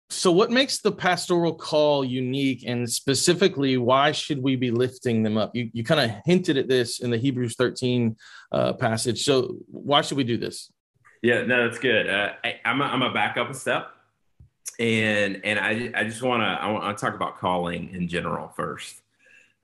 So, 0.10 0.32
what 0.32 0.52
makes 0.52 0.80
the 0.80 0.92
pastoral 0.92 1.54
call 1.54 2.06
unique, 2.06 2.64
and 2.66 2.90
specifically, 2.90 3.76
why 3.76 4.14
should 4.14 4.42
we 4.42 4.56
be 4.56 4.72
lifting 4.72 5.22
them 5.22 5.38
up? 5.38 5.54
You, 5.54 5.70
you 5.74 5.84
kind 5.84 6.00
of 6.00 6.18
hinted 6.26 6.58
at 6.58 6.70
this 6.70 7.00
in 7.00 7.10
the 7.10 7.18
Hebrews 7.18 7.56
13 7.56 8.16
uh, 8.54 8.74
passage. 8.74 9.26
So, 9.26 9.58
why 9.68 10.02
should 10.02 10.18
we 10.18 10.24
do 10.24 10.38
this? 10.38 10.72
Yeah, 11.22 11.44
no, 11.44 11.68
that's 11.68 11.80
good. 11.80 12.10
Uh, 12.10 12.34
I, 12.44 12.60
am 12.64 12.82
I'm 12.82 13.02
a 13.02 13.12
back 13.12 13.36
up 13.36 13.50
a 13.50 13.54
step, 13.54 13.90
and 14.80 15.42
and 15.44 15.60
I 15.60 15.92
I 15.94 16.04
just 16.06 16.22
want 16.22 16.42
to 16.42 16.48
I 16.48 16.72
want 16.72 16.98
to 16.98 17.06
talk 17.06 17.14
about 17.14 17.38
calling 17.38 17.90
in 17.94 18.08
general 18.08 18.48
first. 18.56 19.02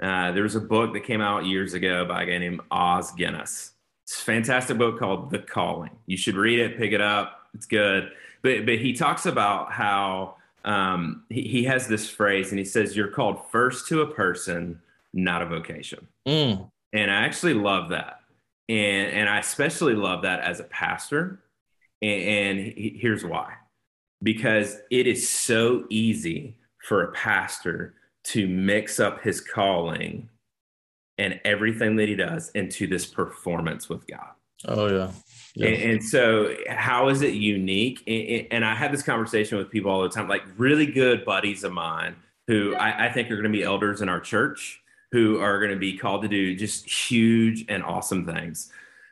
Uh, 0.02 0.34
there 0.34 0.44
was 0.44 0.56
a 0.56 0.62
book 0.62 0.92
that 0.92 1.02
came 1.02 1.22
out 1.22 1.46
years 1.46 1.74
ago 1.74 2.04
by 2.04 2.24
a 2.24 2.26
guy 2.26 2.38
named 2.38 2.60
Os 2.70 3.14
Guinness. 3.14 3.72
It's 4.04 4.20
a 4.20 4.26
fantastic 4.26 4.78
book 4.78 5.00
called 5.00 5.30
The 5.30 5.40
Calling. 5.40 5.92
You 6.06 6.18
should 6.18 6.36
read 6.36 6.60
it, 6.60 6.78
pick 6.78 6.92
it 6.92 7.00
up 7.00 7.43
it's 7.54 7.66
good. 7.66 8.12
But 8.42 8.66
but 8.66 8.78
he 8.78 8.94
talks 8.94 9.26
about 9.26 9.72
how 9.72 10.36
um, 10.66 11.24
he, 11.30 11.44
he 11.44 11.64
has 11.66 11.88
this 11.88 12.10
phrase, 12.10 12.50
and 12.52 12.60
he 12.60 12.66
says, 12.66 12.96
"You're 12.96 13.10
called 13.10 13.40
first 13.52 13.88
to 13.88 14.02
a 14.02 14.08
person, 14.08 14.82
not 15.14 15.42
a 15.42 15.46
vocation." 15.46 16.08
Mm. 16.28 16.70
And 16.94 17.12
I 17.12 17.26
actually 17.26 17.54
love 17.54 17.90
that, 17.90 18.20
and 18.70 19.12
and 19.12 19.30
I 19.30 19.40
especially 19.40 19.96
love 19.96 20.24
that 20.24 20.42
as 20.42 20.60
a 20.60 20.66
pastor. 20.66 21.44
And, 22.01 22.22
and 22.22 22.60
he, 22.60 22.98
here's 23.00 23.24
why: 23.24 23.54
because 24.22 24.77
it 24.92 25.08
is 25.08 25.27
so 25.27 25.86
easy 25.89 26.58
for 26.88 27.04
a 27.04 27.12
pastor 27.12 27.96
to 28.24 28.48
mix 28.48 29.00
up 29.00 29.22
his 29.22 29.42
calling 29.42 30.30
and 31.18 31.39
everything 31.46 31.96
that 31.98 32.08
he 32.08 32.16
does 32.16 32.50
into 32.51 32.88
this 32.88 33.06
performance 33.06 33.89
with 33.89 34.08
God. 34.08 34.32
Oh 34.66 34.88
yeah. 34.88 35.12
And, 35.55 35.75
and, 35.75 36.03
so, 36.03 36.55
how 36.67 37.10
is 37.10 37.22
it 37.22 37.36
unique? 37.36 38.01
And, 38.07 38.48
and, 38.50 38.65
I 38.65 38.74
have 38.74 38.91
this 38.91 39.03
conversation 39.03 39.60
with 39.60 39.69
people 39.69 39.91
all 39.91 40.01
the 40.01 40.10
time, 40.10 40.27
like 40.27 40.41
really 40.57 40.88
good 40.88 41.24
buddies 41.25 41.63
of 41.63 41.72
mine 41.72 42.15
who 42.48 42.75
I, 42.75 43.05
I 43.05 43.12
think 43.12 43.29
are 43.29 43.36
going 43.36 43.51
to 43.51 43.55
be 43.55 43.63
elders 43.63 44.01
in 44.01 44.10
our 44.10 44.19
church, 44.19 44.81
who 45.12 45.39
are 45.39 45.60
going 45.60 45.72
to 45.72 45.77
be 45.77 45.95
called 45.95 46.24
to 46.24 46.27
do 46.27 46.55
just 46.55 46.89
huge 46.89 47.65
and 47.69 47.83
awesome 47.83 48.25
things. 48.25 48.72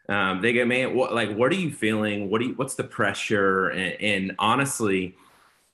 Um, 0.10 0.42
they 0.42 0.52
go, 0.52 0.66
man, 0.66 0.96
what 0.96 1.14
like 1.14 1.32
what 1.32 1.52
are 1.52 1.56
you 1.56 1.72
feeling? 1.72 2.30
What 2.30 2.42
do 2.42 2.48
you, 2.48 2.54
what's 2.56 2.76
the 2.76 2.84
pressure? 2.84 3.70
And, 3.70 4.02
and 4.02 4.36
honestly, 4.40 5.16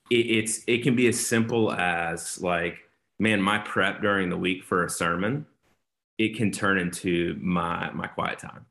it, 0.10 0.16
it's 0.16 0.64
it 0.68 0.84
can 0.84 0.98
be 0.98 1.08
as 1.08 1.20
simple 1.20 1.72
as 1.72 2.42
like, 2.42 2.78
man, 3.20 3.42
my 3.42 3.58
prep 3.58 4.02
during 4.02 4.30
the 4.30 4.38
week 4.38 4.66
for 4.66 4.84
a 4.84 4.90
sermon, 4.90 5.46
it 6.18 6.36
can 6.36 6.52
turn 6.52 6.78
into 6.78 7.38
my 7.40 7.90
my 7.92 8.08
quiet 8.08 8.40
time 8.40 8.67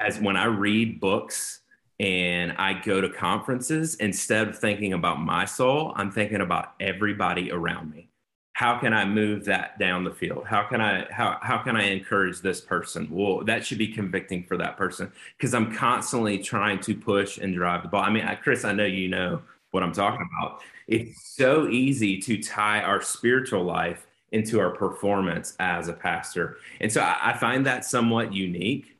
as 0.00 0.20
when 0.20 0.36
I 0.36 0.44
read 0.44 1.00
books 1.00 1.60
and 1.98 2.52
I 2.52 2.74
go 2.74 3.00
to 3.00 3.08
conferences, 3.08 3.94
instead 3.96 4.48
of 4.48 4.58
thinking 4.58 4.92
about 4.92 5.20
my 5.20 5.44
soul, 5.44 5.92
I'm 5.96 6.10
thinking 6.10 6.42
about 6.42 6.74
everybody 6.80 7.50
around 7.50 7.90
me. 7.90 8.10
How 8.52 8.78
can 8.78 8.92
I 8.92 9.04
move 9.04 9.44
that 9.46 9.78
down 9.78 10.04
the 10.04 10.12
field? 10.12 10.46
How 10.46 10.62
can 10.62 10.80
I 10.80 11.06
how 11.10 11.38
how 11.42 11.58
can 11.58 11.76
I 11.76 11.84
encourage 11.90 12.40
this 12.40 12.60
person? 12.60 13.06
Well, 13.10 13.44
that 13.44 13.66
should 13.66 13.76
be 13.76 13.88
convicting 13.88 14.44
for 14.44 14.56
that 14.56 14.78
person 14.78 15.12
because 15.36 15.52
I'm 15.52 15.74
constantly 15.74 16.38
trying 16.38 16.80
to 16.80 16.94
push 16.94 17.36
and 17.36 17.54
drive 17.54 17.82
the 17.82 17.88
ball. 17.88 18.02
I 18.02 18.10
mean, 18.10 18.24
I, 18.24 18.34
Chris, 18.34 18.64
I 18.64 18.72
know 18.72 18.86
you 18.86 19.08
know 19.08 19.42
what 19.72 19.82
I'm 19.82 19.92
talking 19.92 20.26
about. 20.38 20.62
It's 20.88 21.34
so 21.36 21.68
easy 21.68 22.18
to 22.22 22.42
tie 22.42 22.80
our 22.80 23.02
spiritual 23.02 23.62
life 23.62 24.06
into 24.32 24.58
our 24.58 24.70
performance 24.70 25.54
as 25.60 25.88
a 25.88 25.92
pastor, 25.92 26.56
and 26.80 26.90
so 26.90 27.02
I, 27.02 27.32
I 27.32 27.32
find 27.36 27.66
that 27.66 27.84
somewhat 27.84 28.32
unique 28.32 28.95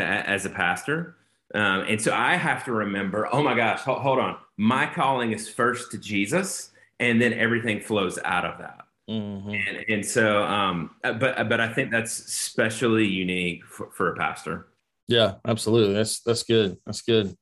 as 0.00 0.44
a 0.44 0.50
pastor. 0.50 1.16
Um, 1.54 1.84
and 1.88 2.00
so 2.00 2.12
I 2.12 2.36
have 2.36 2.64
to 2.64 2.72
remember, 2.72 3.28
oh 3.32 3.42
my 3.42 3.54
gosh, 3.54 3.80
hold, 3.80 4.00
hold, 4.00 4.18
on. 4.18 4.36
My 4.56 4.86
calling 4.86 5.32
is 5.32 5.48
first 5.48 5.90
to 5.92 5.98
Jesus, 5.98 6.70
and 6.98 7.20
then 7.20 7.32
everything 7.32 7.80
flows 7.80 8.18
out 8.24 8.44
of 8.44 8.58
that. 8.58 8.86
Mm-hmm. 9.08 9.50
And, 9.50 9.84
and 9.88 10.06
so, 10.06 10.42
um, 10.42 10.90
but 11.02 11.20
but 11.48 11.60
I 11.60 11.72
think 11.72 11.92
that's 11.92 12.18
especially 12.18 13.06
unique 13.06 13.64
for, 13.64 13.90
for 13.92 14.12
a 14.12 14.16
pastor. 14.16 14.66
Yeah, 15.08 15.34
absolutely. 15.46 15.94
That's 15.94 16.20
that's 16.20 16.42
good. 16.42 16.78
That's 16.84 17.02
good. 17.02 17.36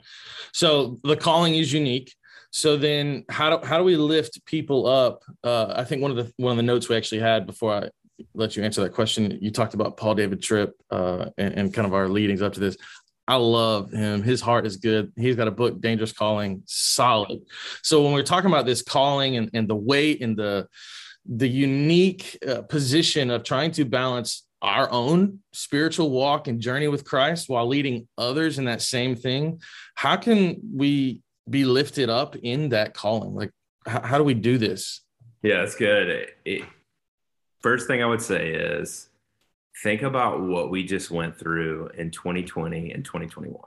So 0.52 1.00
the 1.02 1.16
calling 1.16 1.54
is 1.54 1.72
unique. 1.72 2.14
So 2.50 2.76
then 2.76 3.24
how 3.30 3.56
do 3.56 3.66
how 3.66 3.78
do 3.78 3.84
we 3.84 3.96
lift 3.96 4.44
people 4.44 4.86
up? 4.86 5.22
Uh, 5.42 5.72
I 5.74 5.84
think 5.84 6.02
one 6.02 6.10
of 6.10 6.16
the 6.18 6.32
one 6.36 6.52
of 6.52 6.56
the 6.58 6.62
notes 6.62 6.88
we 6.88 6.96
actually 6.96 7.20
had 7.20 7.46
before 7.46 7.72
I 7.72 7.88
let 8.34 8.56
you 8.56 8.62
answer 8.62 8.80
that 8.82 8.92
question, 8.92 9.38
you 9.40 9.50
talked 9.50 9.74
about 9.74 9.96
Paul 9.96 10.14
David 10.14 10.42
Tripp 10.42 10.74
uh, 10.90 11.26
and, 11.38 11.54
and 11.54 11.74
kind 11.74 11.86
of 11.86 11.94
our 11.94 12.08
leadings 12.08 12.42
up 12.42 12.52
to 12.54 12.60
this. 12.60 12.76
I 13.26 13.36
love 13.36 13.90
him. 13.90 14.22
His 14.22 14.40
heart 14.40 14.66
is 14.66 14.76
good. 14.76 15.12
He's 15.16 15.36
got 15.36 15.48
a 15.48 15.50
book, 15.50 15.80
Dangerous 15.80 16.12
Calling, 16.12 16.62
solid. 16.66 17.40
So 17.82 18.02
when 18.02 18.12
we're 18.12 18.22
talking 18.22 18.50
about 18.50 18.66
this 18.66 18.82
calling 18.82 19.36
and, 19.36 19.50
and 19.54 19.66
the 19.66 19.76
weight 19.76 20.22
and 20.22 20.36
the 20.36 20.68
the 21.26 21.48
unique 21.48 22.36
uh, 22.46 22.60
position 22.62 23.30
of 23.30 23.44
trying 23.44 23.70
to 23.70 23.84
balance 23.86 24.46
our 24.60 24.90
own 24.90 25.40
spiritual 25.52 26.10
walk 26.10 26.48
and 26.48 26.60
journey 26.60 26.88
with 26.88 27.04
Christ 27.04 27.48
while 27.48 27.66
leading 27.66 28.08
others 28.18 28.58
in 28.58 28.66
that 28.66 28.82
same 28.82 29.16
thing, 29.16 29.60
how 29.94 30.16
can 30.16 30.60
we 30.74 31.20
be 31.48 31.64
lifted 31.64 32.10
up 32.10 32.36
in 32.36 32.70
that 32.70 32.94
calling? 32.94 33.34
Like, 33.34 33.50
how, 33.86 34.00
how 34.00 34.18
do 34.18 34.24
we 34.24 34.34
do 34.34 34.58
this? 34.58 35.00
Yeah, 35.42 35.60
that's 35.60 35.76
good. 35.76 36.28
It, 36.44 36.64
first 37.64 37.86
thing 37.86 38.02
I 38.02 38.06
would 38.06 38.20
say 38.20 38.50
is 38.52 39.08
think 39.82 40.02
about 40.02 40.42
what 40.42 40.70
we 40.70 40.84
just 40.84 41.10
went 41.10 41.38
through 41.38 41.88
in 41.96 42.10
2020 42.10 42.92
and 42.92 43.02
2021. 43.02 43.58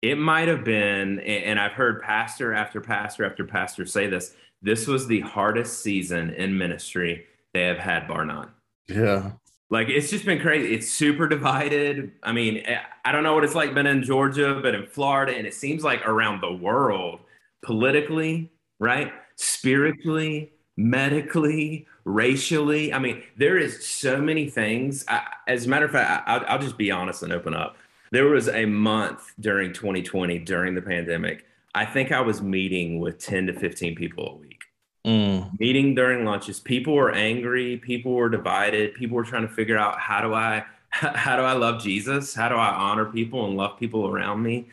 It 0.00 0.16
might 0.16 0.48
have 0.48 0.64
been, 0.64 1.20
and 1.20 1.60
I've 1.60 1.72
heard 1.72 2.00
pastor 2.00 2.54
after 2.54 2.80
pastor 2.80 3.26
after 3.26 3.44
pastor 3.44 3.84
say 3.84 4.06
this 4.06 4.34
this 4.62 4.86
was 4.86 5.06
the 5.06 5.20
hardest 5.20 5.82
season 5.82 6.30
in 6.30 6.56
ministry 6.56 7.26
they 7.52 7.64
have 7.64 7.76
had, 7.76 8.08
bar 8.08 8.24
none. 8.24 8.48
Yeah. 8.88 9.32
Like 9.68 9.90
it's 9.90 10.08
just 10.08 10.24
been 10.24 10.40
crazy. 10.40 10.72
It's 10.72 10.90
super 10.90 11.28
divided. 11.28 12.12
I 12.22 12.32
mean, 12.32 12.62
eh, 12.64 12.80
I 13.04 13.12
don't 13.12 13.22
know 13.22 13.34
what 13.34 13.44
it's 13.44 13.54
like 13.54 13.74
been 13.74 13.86
in 13.86 14.02
Georgia, 14.02 14.60
but 14.62 14.74
in 14.74 14.86
Florida, 14.86 15.36
and 15.36 15.46
it 15.46 15.52
seems 15.52 15.84
like 15.84 16.08
around 16.08 16.40
the 16.40 16.54
world, 16.54 17.20
politically, 17.60 18.50
right? 18.80 19.12
Spiritually, 19.36 20.52
medically, 20.78 21.86
racially. 22.08 22.92
I 22.92 22.98
mean, 22.98 23.22
there 23.36 23.58
is 23.58 23.86
so 23.86 24.20
many 24.20 24.48
things. 24.48 25.04
I, 25.08 25.22
as 25.46 25.66
a 25.66 25.68
matter 25.68 25.84
of 25.84 25.92
fact, 25.92 26.28
I, 26.28 26.38
I'll 26.38 26.58
just 26.58 26.78
be 26.78 26.90
honest 26.90 27.22
and 27.22 27.32
open 27.32 27.54
up. 27.54 27.76
There 28.10 28.26
was 28.26 28.48
a 28.48 28.64
month 28.64 29.32
during 29.38 29.72
2020, 29.72 30.38
during 30.40 30.74
the 30.74 30.82
pandemic, 30.82 31.44
I 31.74 31.84
think 31.84 32.10
I 32.10 32.20
was 32.22 32.40
meeting 32.40 32.98
with 33.00 33.18
10 33.18 33.48
to 33.48 33.52
15 33.52 33.94
people 33.94 34.26
a 34.26 34.36
week. 34.36 34.62
Mm. 35.06 35.60
Meeting 35.60 35.94
during 35.94 36.24
lunches, 36.24 36.58
people 36.58 36.94
were 36.94 37.12
angry, 37.12 37.76
people 37.76 38.12
were 38.12 38.30
divided, 38.30 38.94
people 38.94 39.16
were 39.16 39.24
trying 39.24 39.46
to 39.46 39.52
figure 39.52 39.78
out 39.78 40.00
how 40.00 40.20
do 40.20 40.34
I 40.34 40.64
how 40.90 41.36
do 41.36 41.42
I 41.42 41.52
love 41.52 41.82
Jesus? 41.82 42.34
How 42.34 42.48
do 42.48 42.54
I 42.54 42.70
honor 42.70 43.04
people 43.04 43.46
and 43.46 43.56
love 43.56 43.78
people 43.78 44.08
around 44.08 44.42
me? 44.42 44.68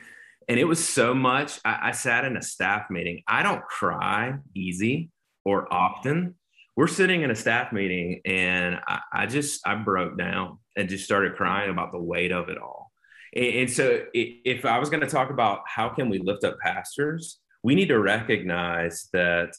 And 0.48 0.60
it 0.60 0.64
was 0.64 0.86
so 0.86 1.14
much. 1.14 1.60
I, 1.66 1.90
I 1.90 1.92
sat 1.92 2.24
in 2.24 2.38
a 2.38 2.42
staff 2.42 2.90
meeting. 2.90 3.24
I 3.28 3.44
don't 3.44 3.64
cry 3.64 4.36
easy 4.54 5.10
or 5.44 5.72
often, 5.72 6.36
we're 6.76 6.88
sitting 6.88 7.22
in 7.22 7.32
a 7.32 7.36
staff 7.36 7.72
meeting 7.72 8.22
and 8.26 8.80
I, 8.88 9.00
I, 9.12 9.26
just 9.28 9.66
I 9.66 9.76
broke 9.76 10.18
down 10.18 10.60
and 10.76 10.90
just 10.90 11.06
started 11.06 11.36
crying 11.36 11.70
about 11.70 11.92
the 11.92 12.02
weight 12.02 12.32
of 12.32 12.50
it 12.50 12.58
all. 12.58 12.92
And, 13.34 13.46
and 13.46 13.72
so 13.72 14.02
it, 14.14 14.42
if 14.46 14.66
I 14.66 14.80
was 14.80 14.90
going 14.90 15.02
to 15.02 15.08
talk 15.08 15.30
about 15.30 15.62
how 15.68 15.90
can 15.90 16.10
we 16.10 16.20
lift 16.20 16.44
up 16.44 16.60
pastors, 16.60 17.40
we 17.64 17.76
need 17.76 17.88
to 17.88 18.00
recognize 18.00 19.08
that 19.14 19.54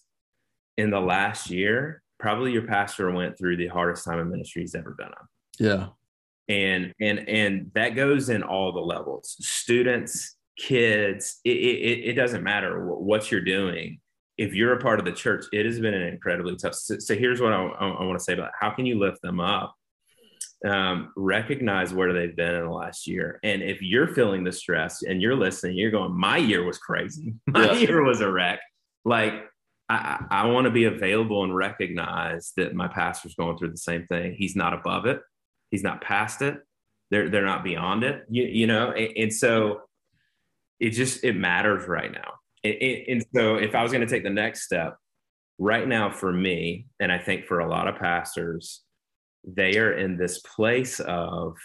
in 0.77 0.91
the 0.91 1.01
last 1.01 1.51
year, 1.51 2.03
probably 2.19 2.53
your 2.53 2.67
pastor 2.67 3.11
went 3.11 3.39
through 3.39 3.57
the 3.57 3.69
hardest 3.69 4.05
time 4.05 4.19
in 4.19 4.31
ministry 4.31 4.63
he's 4.63 4.75
ever 4.75 4.95
been 4.97 5.09
on. 5.09 5.29
Yeah. 5.59 5.87
And 6.49 6.93
and 7.01 7.29
and 7.29 7.71
that 7.75 7.97
goes 7.97 8.29
in 8.29 8.45
all 8.45 8.73
the 8.73 8.79
levels. 8.79 9.37
Students, 9.41 10.37
kids, 10.57 11.41
it, 11.45 11.57
it, 11.57 12.11
it 12.11 12.13
doesn't 12.13 12.45
matter 12.45 12.87
what 12.95 13.31
you're 13.33 13.41
doing 13.41 13.99
if 14.39 14.55
you're 14.55 14.75
a 14.75 14.81
part 14.81 14.99
of 14.99 15.05
the 15.05 15.13
church, 15.13 15.47
it 15.53 15.67
has 15.67 15.81
been 15.81 15.95
an 15.95 16.03
incredibly 16.03 16.57
tough. 16.57 16.75
So, 16.75 16.99
so 16.99 17.15
here's 17.15 17.41
what 17.41 17.53
I, 17.53 17.63
I, 17.63 17.89
I 17.89 18.05
want 18.05 18.19
to 18.19 18.25
say 18.25 18.35
about 18.35 18.49
it. 18.49 18.55
how 18.59 18.71
can 18.71 18.87
you 18.87 18.99
lift 18.99 19.23
them 19.23 19.41
up? 19.41 19.75
Um, 20.67 21.13
recognize 21.17 21.93
where 21.93 22.13
they've 22.13 22.35
been 22.35 22.55
in 22.55 22.65
the 22.65 22.71
last 22.71 23.07
year, 23.07 23.39
and 23.43 23.63
if 23.63 23.83
you're 23.83 24.09
feeling 24.09 24.43
the 24.43 24.53
stress 24.53 25.03
and 25.03 25.21
you're 25.21 25.37
listening, 25.37 25.77
you're 25.77 25.91
going, 25.91 26.19
"My 26.19 26.39
year 26.39 26.65
was 26.65 26.79
crazy. 26.79 27.35
My 27.47 27.67
yeah. 27.67 27.73
year 27.75 28.03
was 28.03 28.21
a 28.23 28.31
wreck." 28.31 28.61
Like 29.05 29.35
I, 29.89 30.25
I 30.31 30.47
want 30.47 30.65
to 30.65 30.71
be 30.71 30.85
available 30.85 31.45
and 31.45 31.55
recognize 31.55 32.53
that 32.57 32.75
my 32.75 32.89
pastor's 32.89 33.35
going 33.35 33.59
through 33.59 33.71
the 33.71 33.77
same 33.77 34.07
thing. 34.07 34.35
He's 34.37 34.57
not 34.57 34.73
above 34.73 35.05
it. 35.05 35.21
He's 35.71 35.83
not 35.83 36.01
past 36.01 36.41
it. 36.41 36.59
They're 37.11 37.29
they're 37.29 37.45
not 37.45 37.63
beyond 37.63 38.03
it. 38.03 38.25
You, 38.29 38.45
you 38.45 38.67
know, 38.67 38.93
and, 38.93 39.17
and 39.17 39.33
so 39.33 39.83
it 40.81 40.91
just 40.91 41.23
it 41.23 41.37
matters 41.37 41.87
right 41.87 42.11
now 42.11 42.33
and, 42.73 43.25
so 43.35 43.57
if 43.57 43.75
I 43.75 43.83
was 43.83 43.93
going 43.93 44.07
to 44.07 44.13
take 44.13 44.25
the 44.25 44.31
next 44.31 44.63
step, 44.63 44.97
right 45.59 45.87
now 45.87 46.11
for 46.11 46.33
me, 46.33 46.87
and 47.01 47.11
I 47.11 47.19
think 47.19 47.47
for 47.47 47.61
a 47.61 47.69
lot 47.69 47.89
of 47.89 47.97
pastors, 47.97 48.83
they 49.45 49.79
are 49.79 49.93
in 49.93 50.17
this 50.17 50.41
place 50.41 51.01
of 51.01 51.57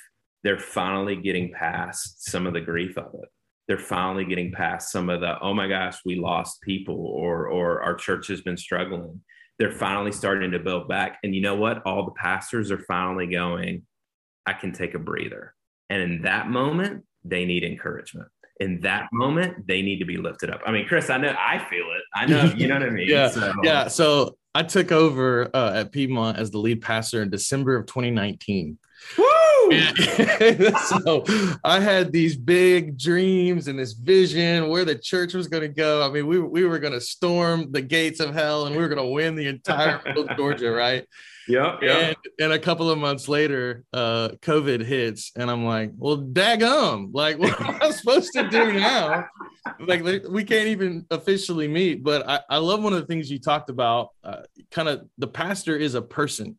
they're 0.43 0.60
finally 0.60 1.15
getting 1.15 1.51
past 1.51 2.25
some 2.29 2.48
of 2.48 2.53
the 2.53 2.62
grief 2.62 2.98
of 2.98 3.13
it. 3.13 3.29
They're 3.67 3.77
finally 3.77 4.25
getting 4.25 4.51
past 4.51 4.91
some 4.91 5.10
of 5.10 5.22
the, 5.22 5.39
oh 5.39 5.53
my 5.53 5.67
gosh, 5.67 6.00
we 6.05 6.15
lost 6.15 6.62
people 6.62 6.96
or 6.96 7.48
or 7.48 7.81
our 7.81 7.96
church 7.96 8.27
has 8.27 8.41
been 8.41 8.58
struggling. 8.58 9.22
They're 9.60 9.72
finally 9.72 10.12
starting 10.12 10.51
to 10.51 10.60
build 10.60 10.88
back. 10.88 11.20
And 11.24 11.36
you 11.36 11.41
know 11.41 11.55
what? 11.55 11.86
All 11.86 12.05
the 12.05 12.12
pastors 12.12 12.72
are 12.72 12.84
finally 12.88 13.27
going, 13.27 13.84
I 14.46 14.53
can 14.53 14.72
take 14.72 14.96
a 14.96 15.00
breather. 15.00 15.53
And 15.89 16.01
in 16.01 16.22
that 16.24 16.50
moment, 16.50 17.03
they 17.24 17.46
need 17.46 17.63
encouragement 17.63 18.29
in 18.62 18.80
that 18.82 19.10
moment, 19.12 19.65
they 19.68 19.82
need 19.82 19.98
to 19.98 20.06
be 20.06 20.18
lifted 20.18 20.51
up. 20.51 20.62
I 20.65 20.72
mean, 20.72 20.88
Chris, 20.88 21.10
I 21.10 21.18
know 21.18 21.36
I 21.38 21.58
feel 21.58 21.86
it. 21.96 22.03
I 22.13 22.27
know, 22.27 22.44
you 22.56 22.68
know 22.68 22.75
what 22.75 22.84
I 22.84 22.89
mean? 22.91 23.10
yeah. 23.10 23.27
So. 23.27 23.53
Yeah. 23.63 23.88
So 23.88 24.38
I 24.53 24.62
took 24.62 24.91
over 24.91 25.50
uh, 25.53 25.74
at 25.74 25.91
Piedmont 25.91 26.38
as 26.38 26.51
the 26.51 26.60
lead 26.60 26.82
pastor 26.82 27.24
in 27.24 27.32
December 27.32 27.75
of 27.75 27.88
2019. 27.88 28.77
So 31.04 31.24
I 31.63 31.80
had 31.80 32.12
these 32.12 32.36
big 32.36 32.98
dreams 32.98 33.68
and 33.68 33.80
this 33.80 33.94
vision 33.94 34.70
where 34.70 34.86
the 34.86 34.96
church 34.96 35.34
was 35.34 35.48
going 35.48 35.62
to 35.62 35.70
go. 35.70 36.06
I 36.06 36.10
mean, 36.10 36.28
we, 36.28 36.40
we 36.40 36.66
were 36.66 36.80
going 36.80 36.94
to 36.94 37.01
storm 37.01 37.72
the 37.72 37.82
gates 37.82 38.20
of 38.20 38.34
hell 38.34 38.66
and 38.66 38.75
we 38.75 38.82
were 38.82 38.90
going 38.90 39.06
to 39.06 39.13
win 39.13 39.36
the 39.36 39.48
entire 39.48 40.01
Georgia, 40.38 40.72
right? 40.72 41.06
Yeah, 41.48 41.78
yeah. 41.82 41.98
And, 41.98 42.16
and, 42.40 42.54
a 42.54 42.60
couple 42.60 42.90
of 42.90 42.98
months 42.98 43.28
later, 43.28 43.84
uh, 43.94 44.30
COVID 44.42 44.84
hits, 44.84 45.32
and 45.36 45.50
I'm 45.50 45.66
like, 45.66 45.92
well, 45.98 46.18
daggum, 46.18 47.10
like, 47.13 47.40
what 47.40 47.60
am 47.60 47.80
I 47.82 47.92
supposed 47.92 48.32
to 48.34 48.48
do 48.50 48.74
now? 48.74 49.25
like, 49.80 50.04
we 50.30 50.44
can't 50.44 50.68
even 50.68 51.06
officially 51.10 51.68
meet. 51.68 52.04
But 52.04 52.28
I, 52.28 52.42
I 52.50 52.58
love 52.58 52.84
one 52.84 52.94
of 52.94 53.01
the 53.01 53.08
things 53.08 53.30
you 53.30 53.40
talked 53.40 53.70
about. 53.70 54.10
Uh, 54.24 54.42
kind 54.72 54.88
of, 54.88 55.08
the 55.18 55.28
pastor 55.28 55.75
is 55.75 55.96
a 55.96 56.01
person. 56.01 56.58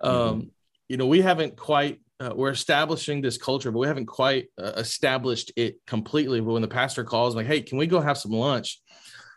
Um, 0.00 0.12
mm-hmm. 0.12 0.48
You 0.88 0.96
know, 0.96 1.06
we 1.06 1.20
haven't 1.20 1.56
quite. 1.56 2.00
Uh, 2.24 2.34
we're 2.34 2.50
establishing 2.50 3.20
this 3.20 3.36
culture, 3.36 3.70
but 3.70 3.80
we 3.80 3.86
haven't 3.86 4.06
quite 4.06 4.46
uh, 4.58 4.72
established 4.76 5.52
it 5.56 5.76
completely. 5.86 6.40
But 6.40 6.52
when 6.52 6.62
the 6.62 6.68
pastor 6.68 7.04
calls, 7.04 7.36
like, 7.36 7.46
"Hey, 7.46 7.60
can 7.60 7.76
we 7.76 7.86
go 7.86 8.00
have 8.00 8.16
some 8.16 8.32
lunch?" 8.32 8.80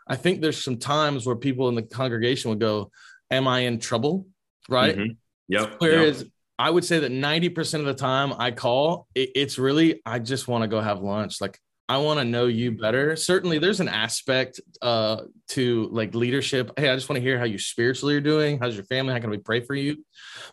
I 0.07 0.15
think 0.15 0.39
there's 0.39 0.63
some 0.63 0.77
times 0.77 1.25
where 1.25 1.35
people 1.35 1.67
in 1.67 1.75
the 1.75 1.81
congregation 1.81 2.49
would 2.49 2.59
go, 2.59 2.91
"Am 3.29 3.47
I 3.47 3.61
in 3.61 3.79
trouble?" 3.79 4.27
right? 4.69 4.95
Mm-hmm. 4.95 5.11
Yep. 5.49 5.75
Whereas 5.79 6.21
yep. 6.21 6.31
I 6.59 6.69
would 6.69 6.83
say 6.83 6.99
that 6.99 7.11
90% 7.11 7.79
of 7.79 7.85
the 7.85 7.93
time 7.93 8.33
I 8.37 8.51
call, 8.51 9.07
it, 9.15 9.29
it's 9.35 9.57
really, 9.57 10.01
I 10.05 10.19
just 10.19 10.47
want 10.47 10.63
to 10.63 10.67
go 10.67 10.81
have 10.81 11.01
lunch. 11.01 11.39
Like, 11.39 11.59
I 11.89 11.99
want 11.99 12.19
to 12.19 12.25
know 12.25 12.47
you 12.47 12.71
better. 12.71 13.15
Certainly, 13.15 13.59
there's 13.59 13.79
an 13.79 13.87
aspect 13.87 14.59
uh, 14.81 15.21
to 15.49 15.87
like 15.91 16.13
leadership. 16.13 16.71
Hey, 16.77 16.89
I 16.89 16.95
just 16.95 17.07
want 17.07 17.17
to 17.17 17.21
hear 17.21 17.39
how 17.39 17.45
you 17.45 17.57
spiritually 17.57 18.15
are 18.15 18.21
doing. 18.21 18.59
How's 18.59 18.75
your 18.75 18.83
family? 18.85 19.13
How 19.13 19.19
can 19.19 19.29
we 19.29 19.37
pray 19.37 19.61
for 19.61 19.73
you? 19.73 20.03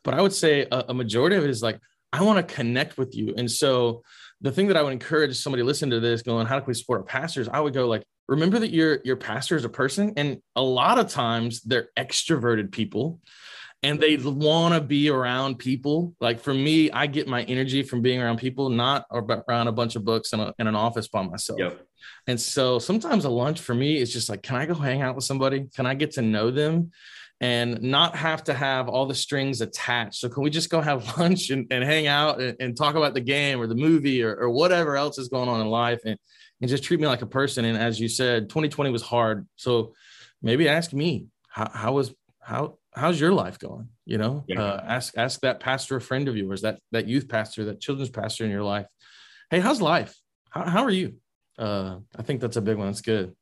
But 0.04 0.14
I 0.14 0.22
would 0.22 0.32
say 0.32 0.68
a, 0.70 0.84
a 0.90 0.94
majority 0.94 1.34
of 1.34 1.42
it 1.42 1.50
is 1.50 1.60
like, 1.60 1.80
I 2.14 2.23
want 2.23 2.47
to 2.47 2.54
connect 2.54 2.97
with 2.97 3.16
you. 3.16 3.35
And 3.37 3.50
so, 3.50 4.02
the 4.40 4.52
thing 4.52 4.68
that 4.68 4.76
I 4.76 4.83
would 4.83 4.92
encourage 4.92 5.37
somebody 5.37 5.62
listen 5.62 5.90
to 5.90 6.00
this 6.00 6.23
going, 6.23 6.47
how 6.47 6.59
do 6.59 6.64
we 6.66 6.75
support 6.75 7.00
our 7.00 7.04
pastors? 7.04 7.49
I 7.49 7.59
would 7.61 7.75
go 7.75 7.88
like, 7.88 8.04
remember 8.28 8.59
that 8.61 8.71
your 8.71 9.00
your 9.04 9.16
pastor 9.16 9.56
is 9.56 9.64
a 9.64 9.68
person, 9.68 10.12
and 10.16 10.40
a 10.54 10.62
lot 10.62 10.99
of 10.99 11.09
times 11.09 11.62
they're 11.62 11.88
extroverted 11.97 12.71
people 12.71 13.21
and 13.83 14.00
they 14.00 14.16
want 14.16 14.75
to 14.75 14.80
be 14.80 15.11
around 15.11 15.59
people. 15.59 16.14
Like 16.18 16.40
for 16.40 16.54
me, 16.54 16.90
I 16.90 17.06
get 17.06 17.28
my 17.28 17.42
energy 17.42 17.83
from 17.83 18.00
being 18.00 18.21
around 18.21 18.38
people, 18.38 18.71
not 18.71 19.04
around 19.11 19.68
a 19.68 19.73
bunch 19.73 19.94
of 19.94 20.04
books 20.04 20.33
in, 20.33 20.40
a, 20.40 20.54
in 20.59 20.66
an 20.66 20.75
office 20.75 21.06
by 21.06 21.23
myself. 21.23 21.59
Yep. 21.59 21.87
And 22.26 22.40
so 22.40 22.78
sometimes 22.78 23.26
a 23.26 23.30
lunch 23.30 23.61
for 23.61 23.75
me 23.75 23.99
is 23.99 24.11
just 24.11 24.30
like, 24.30 24.42
can 24.42 24.56
I 24.56 24.64
go 24.64 24.75
hang 24.75 25.02
out 25.02 25.16
with 25.16 25.25
somebody? 25.25 25.66
Can 25.76 25.85
I 25.85 25.94
get 25.94 26.12
to 26.12 26.23
know 26.23 26.50
them? 26.50 26.92
And 27.44 27.82
not 27.82 28.16
have 28.16 28.44
to 28.44 28.54
have 28.54 28.88
all 28.88 29.06
the 29.06 29.14
strings 29.14 29.60
attached. 29.60 30.16
So, 30.16 30.28
can 30.28 30.42
we 30.42 30.50
just 30.50 30.70
go 30.70 30.80
have 30.80 31.18
lunch 31.18 31.50
and, 31.50 31.66
and 31.70 31.84
hang 31.84 32.06
out 32.06 32.40
and, 32.40 32.56
and, 32.60 32.76
talk 32.76 32.94
about 32.94 33.14
the 33.14 33.20
game 33.20 33.60
or 33.60 33.66
the 33.66 33.74
movie 33.74 34.22
or, 34.22 34.34
or 34.34 34.50
whatever 34.50 34.96
else 34.96 35.18
is 35.18 35.28
going 35.28 35.48
on 35.48 35.60
in 35.60 35.66
life 35.66 36.00
and, 36.04 36.18
and 36.60 36.70
just 36.70 36.84
treat 36.84 37.00
me 37.00 37.06
like 37.06 37.22
a 37.22 37.26
person? 37.26 37.64
And 37.64 37.76
as 37.76 38.00
you 38.00 38.08
said, 38.08 38.48
2020 38.48 38.90
was 38.90 39.02
hard. 39.02 39.46
So, 39.56 39.94
maybe 40.42 40.68
ask 40.68 40.92
me, 40.92 41.26
how, 41.48 41.70
how 41.72 41.92
was 41.92 42.14
how 42.40 42.78
how's 42.94 43.18
your 43.18 43.32
life 43.32 43.58
going 43.58 43.88
you 44.04 44.18
know 44.18 44.44
yeah. 44.46 44.62
uh, 44.62 44.84
ask 44.86 45.16
ask 45.16 45.40
that 45.40 45.60
pastor 45.60 45.96
a 45.96 46.00
friend 46.00 46.28
of 46.28 46.36
yours 46.36 46.62
that 46.62 46.78
that 46.92 47.08
youth 47.08 47.26
pastor 47.26 47.64
that 47.64 47.80
children's 47.80 48.10
pastor 48.10 48.44
in 48.44 48.50
your 48.50 48.62
life 48.62 48.86
hey, 49.50 49.60
how's 49.60 49.80
life? 49.80 50.16
How, 50.50 50.64
how 50.64 50.84
are 50.84 50.90
you? 50.90 51.14
Uh, 51.58 51.98
I 52.16 52.22
think 52.22 52.40
that's 52.40 52.56
a 52.56 52.62
big 52.62 52.76
one. 52.76 52.88
That's 52.88 53.00
good. 53.00 53.34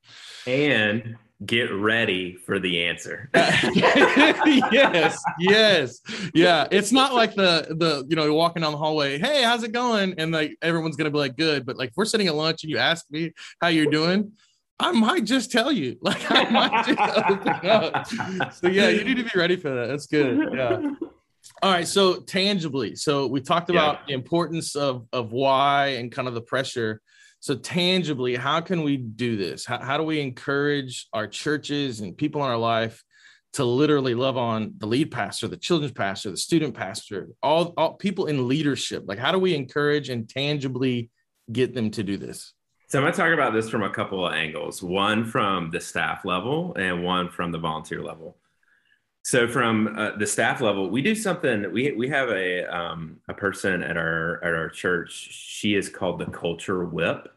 And 0.47 1.17
get 1.45 1.73
ready 1.73 2.37
for 2.37 2.59
the 2.59 2.85
answer. 2.85 3.31
yes, 3.35 5.23
yes, 5.39 6.01
yeah. 6.35 6.67
It's 6.71 6.93
not 6.93 7.15
like 7.15 7.35
the 7.35 7.67
the 7.71 8.05
you 8.09 8.17
know 8.17 8.33
walking 8.33 8.63
down 8.63 8.73
the 8.73 8.79
hallway. 8.79 9.19
Hey, 9.19 9.43
how's 9.43 9.63
it 9.63 9.73
going? 9.73 10.15
And 10.19 10.33
like 10.33 10.57
everyone's 10.63 10.97
gonna 10.97 11.11
be 11.11 11.19
like 11.19 11.37
good, 11.37 11.67
but 11.67 11.77
like 11.77 11.91
if 11.91 11.97
we're 11.97 12.05
sitting 12.05 12.29
at 12.29 12.35
lunch 12.35 12.63
and 12.63 12.71
you 12.71 12.79
ask 12.79 13.07
me 13.11 13.33
how 13.61 13.69
you're 13.69 13.87
doing. 13.87 14.33
I 14.81 14.91
might 14.91 15.25
just 15.25 15.53
tell 15.53 15.71
you, 15.71 15.97
like 16.03 16.29
I 16.29 16.51
might 16.51 16.87
just 16.87 16.99
open 17.31 17.71
up. 17.71 18.53
So 18.55 18.67
yeah, 18.67 18.89
you 18.89 19.05
need 19.05 19.17
to 19.19 19.25
be 19.25 19.31
ready 19.39 19.55
for 19.55 19.71
that. 19.71 19.87
That's 19.87 20.07
good. 20.07 20.53
Yeah. 20.53 20.95
All 21.63 21.71
right. 21.71 21.87
So 21.87 22.21
tangibly, 22.21 22.97
so 22.97 23.29
we 23.29 23.41
talked 23.41 23.71
about 23.71 24.01
yeah. 24.01 24.05
the 24.09 24.15
importance 24.15 24.75
of 24.75 25.07
of 25.13 25.31
why 25.31 25.89
and 25.99 26.11
kind 26.11 26.27
of 26.27 26.35
the 26.35 26.41
pressure. 26.41 27.01
So, 27.43 27.57
tangibly, 27.57 28.37
how 28.37 28.61
can 28.61 28.85
we 28.85 28.97
do 28.97 29.37
this? 29.37 29.65
How, 29.65 29.81
how 29.83 29.97
do 29.97 30.05
we 30.05 30.21
encourage 30.21 31.09
our 31.13 31.27
churches 31.27 31.99
and 31.99 32.17
people 32.17 32.41
in 32.45 32.49
our 32.49 32.57
life 32.57 33.03
to 33.55 33.65
literally 33.65 34.15
love 34.15 34.37
on 34.37 34.75
the 34.79 34.87
lead 34.87 35.11
pastor, 35.11 35.49
the 35.49 35.57
children's 35.57 35.93
pastor, 35.93 36.31
the 36.31 36.37
student 36.37 36.73
pastor, 36.73 37.31
all, 37.43 37.75
all 37.77 37.95
people 37.95 38.27
in 38.27 38.47
leadership? 38.47 39.03
Like, 39.09 39.19
how 39.19 39.33
do 39.33 39.41
we 39.41 39.57
encourage 39.57 40.09
and 40.09 40.29
tangibly 40.29 41.11
get 41.51 41.75
them 41.75 41.91
to 41.91 42.05
do 42.05 42.17
this? 42.17 42.55
So, 42.87 43.01
I'm 43.01 43.03
going 43.03 43.13
to 43.13 43.19
talk 43.19 43.33
about 43.33 43.53
this 43.53 43.69
from 43.69 43.83
a 43.83 43.91
couple 43.91 44.25
of 44.25 44.35
angles 44.35 44.81
one 44.81 45.25
from 45.25 45.69
the 45.71 45.81
staff 45.81 46.25
level 46.25 46.77
and 46.77 47.03
one 47.03 47.29
from 47.29 47.51
the 47.51 47.59
volunteer 47.59 48.05
level. 48.05 48.37
So 49.25 49.47
from 49.47 49.97
uh, 49.97 50.17
the 50.17 50.27
staff 50.27 50.61
level, 50.61 50.91
we 50.91 51.01
do 51.01 51.15
something. 51.15 51.71
We 51.73 51.93
we 51.93 52.09
have 52.09 52.29
a 52.31 52.65
um, 52.65 53.21
a 53.29 53.35
person 53.35 53.83
at 53.83 53.97
our 53.97 54.43
at 54.43 54.53
our 54.53 54.69
church. 54.69 55.13
She 55.13 55.75
is 55.75 55.89
called 55.89 56.19
the 56.19 56.27
culture 56.27 56.85
whip, 56.85 57.33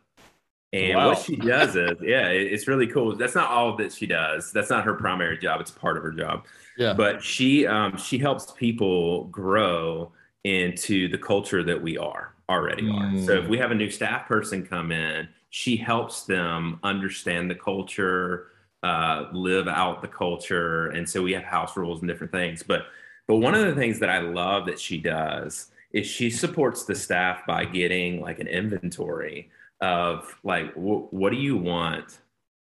and 0.74 0.98
wow. 0.98 1.10
what 1.10 1.20
she 1.20 1.36
does 1.36 1.76
is, 1.76 1.92
yeah, 2.02 2.28
it's 2.28 2.68
really 2.68 2.88
cool. 2.88 3.16
That's 3.16 3.36
not 3.36 3.50
all 3.50 3.78
that 3.78 3.94
she 3.94 4.08
does. 4.08 4.52
That's 4.52 4.70
not 4.70 4.84
her 4.84 4.96
primary 4.96 5.38
job. 5.38 5.62
It's 5.62 5.72
part 5.72 5.96
of 5.96 6.04
her 6.04 6.12
job. 6.12 6.46
Yeah. 6.76 6.94
But 6.94 7.24
she 7.24 7.68
um, 7.68 7.98
she 7.98 8.18
helps 8.18 8.52
people 8.52 9.26
grow 9.26 10.12
into 10.44 11.08
the 11.08 11.18
culture 11.18 11.64
that 11.64 11.82
we 11.82 11.98
are 11.98 12.34
already 12.50 12.84
mm. 12.84 12.94
are. 13.22 13.26
So 13.26 13.34
if 13.34 13.48
we 13.48 13.58
have 13.60 13.72
a 13.72 13.76
new 13.76 13.90
staff 13.90 14.28
person 14.28 14.66
come 14.66 14.92
in, 14.92 15.28
she 15.50 15.78
helps 15.78 16.24
them 16.24 16.80
understand 16.84 17.50
the 17.50 17.56
culture 17.56 18.48
uh, 18.86 19.28
live 19.32 19.68
out 19.68 20.04
the 20.04 20.08
culture. 20.08 20.90
And 20.90 21.10
so 21.10 21.24
we 21.24 21.34
have 21.34 21.44
house 21.44 21.76
rules 21.76 22.02
and 22.02 22.08
different 22.08 22.32
things. 22.32 22.62
But 22.62 22.84
but 23.28 23.38
one 23.38 23.56
of 23.56 23.66
the 23.66 23.74
things 23.74 24.00
that 24.00 24.12
I 24.12 24.20
love 24.20 24.68
that 24.68 24.80
she 24.80 25.00
does 25.00 25.72
is 25.92 26.06
she 26.06 26.30
supports 26.30 26.84
the 26.84 26.94
staff 26.94 27.48
by 27.48 27.66
getting 27.66 28.22
like 28.22 28.38
an 28.38 28.48
inventory 28.48 29.50
of 29.82 30.38
like 30.44 30.72
wh- 30.74 31.12
what 31.12 31.32
do 31.32 31.38
you 31.38 31.58
want? 31.58 32.20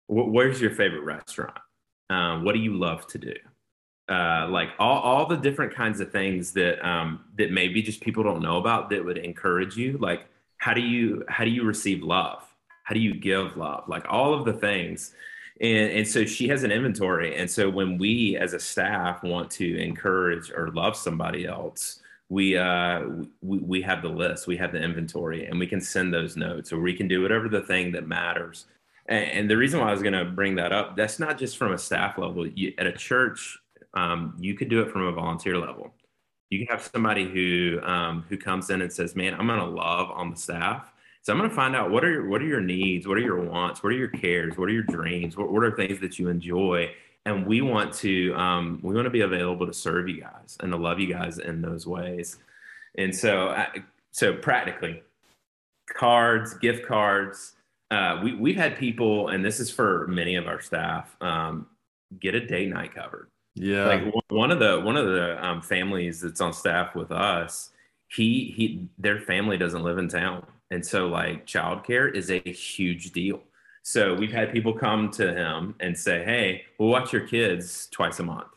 Wh- 0.08 0.34
where's 0.34 0.60
your 0.60 0.72
favorite 0.72 1.04
restaurant? 1.04 1.60
Um, 2.10 2.44
what 2.44 2.54
do 2.54 2.62
you 2.62 2.74
love 2.74 3.06
to 3.08 3.20
do? 3.20 3.36
Uh, 4.10 4.48
like 4.50 4.70
all, 4.80 5.00
all 5.02 5.26
the 5.28 5.38
different 5.38 5.76
kinds 5.76 6.00
of 6.00 6.12
things 6.12 6.52
that 6.54 6.84
um, 6.84 7.26
that 7.38 7.52
maybe 7.52 7.84
just 7.84 8.02
people 8.02 8.24
don't 8.24 8.42
know 8.42 8.58
about 8.58 8.90
that 8.90 9.06
would 9.06 9.20
encourage 9.20 9.78
you. 9.78 10.00
Like 10.00 10.26
how 10.58 10.74
do 10.74 10.82
you 10.82 11.24
how 11.30 11.44
do 11.44 11.52
you 11.52 11.64
receive 11.64 12.02
love? 12.02 12.42
How 12.86 12.96
do 12.96 13.02
you 13.02 13.14
give 13.14 13.56
love? 13.56 13.84
Like 13.88 14.06
all 14.10 14.34
of 14.34 14.46
the 14.46 14.54
things 14.54 15.14
and, 15.62 15.92
and 15.92 16.08
so 16.08 16.26
she 16.26 16.48
has 16.50 16.64
an 16.64 16.72
inventory. 16.72 17.36
And 17.36 17.50
so 17.50 17.70
when 17.70 17.98
we 17.98 18.38
as 18.38 18.54
a 18.54 18.60
staff 18.60 19.24
want 19.24 19.50
to 19.52 19.78
encourage 19.78 20.52
or 20.52 20.72
love 20.72 20.96
somebody 20.96 21.46
else, 21.46 22.00
we 22.30 22.58
uh 22.58 23.04
we, 23.42 23.58
we 23.60 23.82
have 23.82 24.02
the 24.02 24.10
list, 24.10 24.48
we 24.48 24.58
have 24.58 24.72
the 24.72 24.82
inventory, 24.82 25.46
and 25.46 25.60
we 25.60 25.68
can 25.68 25.82
send 25.82 26.14
those 26.14 26.36
notes 26.36 26.74
or 26.74 26.80
we 26.80 26.94
can 26.94 27.08
do 27.08 27.22
whatever 27.22 27.50
the 27.50 27.62
thing 27.62 27.92
that 27.94 28.08
matters. 28.08 28.66
And, 29.08 29.26
and 29.32 29.50
the 29.50 29.58
reason 29.58 29.80
why 29.80 29.90
I 29.90 29.92
was 29.92 30.02
going 30.02 30.14
to 30.14 30.26
bring 30.26 30.56
that 30.56 30.72
up, 30.72 30.96
that's 30.96 31.20
not 31.20 31.38
just 31.38 31.58
from 31.58 31.74
a 31.74 31.78
staff 31.78 32.18
level. 32.18 32.46
You, 32.46 32.74
at 32.78 32.86
a 32.86 32.92
church, 32.92 33.58
um, 33.94 34.36
you 34.40 34.54
could 34.54 34.70
do 34.70 34.82
it 34.82 34.92
from 34.92 35.04
a 35.04 35.12
volunteer 35.12 35.58
level. 35.58 35.94
You 36.50 36.60
can 36.60 36.68
have 36.68 36.82
somebody 36.84 37.28
who 37.28 37.80
um, 37.84 38.26
who 38.30 38.38
comes 38.38 38.70
in 38.70 38.82
and 38.82 38.92
says, 38.92 39.16
"Man, 39.16 39.34
I'm 39.34 39.48
going 39.48 39.60
to 39.60 39.66
love 39.66 40.12
on 40.12 40.30
the 40.30 40.38
staff." 40.38 40.94
So 41.28 41.34
I'm 41.34 41.40
going 41.40 41.50
to 41.50 41.56
find 41.58 41.76
out 41.76 41.92
what 41.92 42.06
are 42.06 42.10
your, 42.10 42.30
what 42.30 42.42
are 42.42 42.46
your 42.46 42.62
needs, 42.62 43.06
what 43.06 43.18
are 43.18 43.22
your 43.22 43.44
wants, 43.44 43.84
what 43.84 43.92
are 43.92 43.98
your 43.98 44.08
cares, 44.08 44.58
what 44.58 44.70
are 44.70 44.72
your 44.72 44.84
dreams, 44.84 45.36
what, 45.36 45.52
what 45.52 45.62
are 45.62 45.76
things 45.76 46.00
that 46.00 46.18
you 46.18 46.30
enjoy, 46.30 46.90
and 47.26 47.46
we 47.46 47.60
want 47.60 47.94
to 47.96 48.34
um, 48.36 48.80
we 48.82 48.96
want 48.96 49.08
to 49.08 49.10
be 49.10 49.20
available 49.20 49.68
to 49.68 49.74
serve 49.74 50.08
you 50.08 50.22
guys 50.22 50.56
and 50.62 50.72
to 50.72 50.78
love 50.78 51.02
you 51.02 51.12
guys 51.12 51.40
in 51.40 51.62
those 51.62 51.86
ways. 51.86 52.38
And 52.98 53.14
so 53.14 53.62
so 54.12 54.36
practically, 54.36 55.04
cards, 55.94 56.54
gift 56.60 56.86
cards. 56.86 57.56
Uh, 57.92 58.22
we 58.24 58.34
we've 58.34 58.56
had 58.56 58.78
people, 58.78 59.28
and 59.28 59.44
this 59.44 59.60
is 59.60 59.70
for 59.70 60.08
many 60.08 60.38
of 60.38 60.48
our 60.48 60.62
staff, 60.62 61.14
um, 61.20 61.68
get 62.22 62.36
a 62.36 62.48
date 62.48 62.70
night 62.70 62.96
covered. 62.96 63.28
Yeah, 63.54 63.86
like 63.86 64.14
one 64.30 64.50
of 64.50 64.60
the 64.60 64.80
one 64.80 64.96
of 64.96 65.08
the 65.08 65.46
um, 65.46 65.62
families 65.62 66.22
that's 66.22 66.40
on 66.40 66.54
staff 66.54 66.96
with 66.96 67.12
us, 67.12 67.72
he 68.08 68.54
he 68.56 68.88
their 68.98 69.20
family 69.20 69.58
doesn't 69.58 69.84
live 69.84 69.98
in 69.98 70.08
town 70.08 70.46
and 70.72 70.86
so, 70.86 71.08
like, 71.08 71.46
childcare 71.46 72.14
is 72.14 72.30
a 72.30 72.40
huge 72.40 73.12
deal. 73.12 73.42
So, 73.84 74.14
we've 74.14 74.32
had 74.32 74.52
people 74.52 74.74
come 74.74 75.10
to 75.12 75.34
him 75.34 75.76
and 75.80 75.98
say, 75.98 76.24
Hey, 76.24 76.66
we'll 76.78 76.90
watch 76.90 77.14
your 77.14 77.28
kids 77.28 77.88
twice 77.92 78.20
a 78.20 78.24
month 78.24 78.48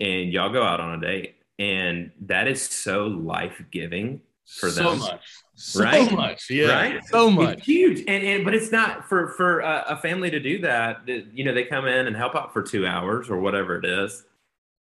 and 0.00 0.32
y'all 0.32 0.50
go 0.50 0.62
out 0.62 0.80
on 0.80 0.94
a 0.94 1.00
date. 1.00 1.36
And 1.58 2.10
that 2.22 2.48
is 2.48 2.62
so 2.62 3.06
life 3.06 3.62
giving 3.70 4.22
for 4.46 4.70
them. 4.70 4.84
so 4.84 4.90
them. 4.90 4.98
Much. 4.98 5.26
So 5.54 5.84
right? 5.84 6.08
So 6.08 6.16
much. 6.16 6.50
Yeah. 6.50 6.72
Right. 6.72 7.04
So 7.04 7.30
much. 7.30 7.58
It's 7.58 7.66
huge. 7.66 7.98
And, 8.08 8.24
and 8.24 8.44
but 8.44 8.54
it's 8.54 8.72
not 8.72 9.06
for 9.08 9.28
for 9.28 9.60
a, 9.60 9.84
a 9.88 9.96
family 9.98 10.30
to 10.30 10.40
do 10.40 10.60
that. 10.62 11.06
You 11.06 11.44
know, 11.44 11.52
they 11.52 11.64
come 11.64 11.86
in 11.86 12.06
and 12.06 12.16
help 12.16 12.34
out 12.34 12.52
for 12.52 12.62
two 12.62 12.86
hours 12.86 13.28
or 13.28 13.38
whatever 13.38 13.76
it 13.78 13.84
is. 13.84 14.24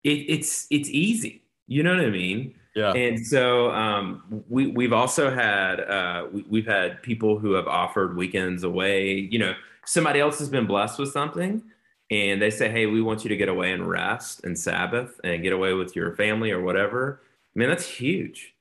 It, 0.05 0.27
it's 0.29 0.67
it's 0.71 0.91
easy. 0.91 1.43
You 1.67 1.83
know 1.83 1.97
what 1.97 2.05
I 2.05 2.11
mean? 2.11 2.55
Yeah. 2.77 2.93
And 2.93 3.27
so 3.27 3.71
um, 3.71 4.45
we 4.51 4.67
we've 4.67 4.93
also 4.93 5.31
had 5.31 5.81
uh, 5.81 6.27
we, 6.31 6.61
have 6.61 6.67
had 6.67 7.03
people 7.03 7.39
who 7.39 7.55
have 7.55 7.67
offered 7.67 8.17
weekends 8.17 8.65
away. 8.65 9.15
You 9.15 9.39
know, 9.39 9.55
somebody 9.87 10.21
else 10.21 10.39
has 10.41 10.51
been 10.51 10.67
blessed 10.67 10.99
with 10.99 11.11
something, 11.11 11.63
and 12.11 12.41
they 12.41 12.51
say, 12.51 12.69
"Hey, 12.69 12.85
we 12.85 13.01
want 13.01 13.25
you 13.25 13.31
to 13.31 13.37
get 13.37 13.49
away 13.49 13.73
and 13.73 13.89
rest 13.89 14.45
and 14.45 14.59
Sabbath 14.59 15.19
and 15.25 15.43
get 15.43 15.55
away 15.55 15.73
with 15.73 15.97
your 15.97 16.15
family 16.17 16.51
or 16.51 16.61
whatever." 16.61 17.23
I 17.25 17.59
mean, 17.59 17.71
that's 17.71 17.89
huge. 17.89 18.55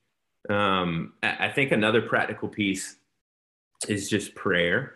Um, 0.49 1.12
I, 1.21 1.47
I 1.47 1.51
think 1.51 1.73
another 1.73 2.01
practical 2.01 2.47
piece 2.47 2.95
is 3.89 4.10
just 4.10 4.34
prayer. 4.34 4.93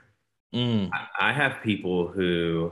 Mm. 0.56 0.92
I, 0.94 1.32
I 1.32 1.34
have 1.34 1.62
people 1.62 2.08
who, 2.08 2.72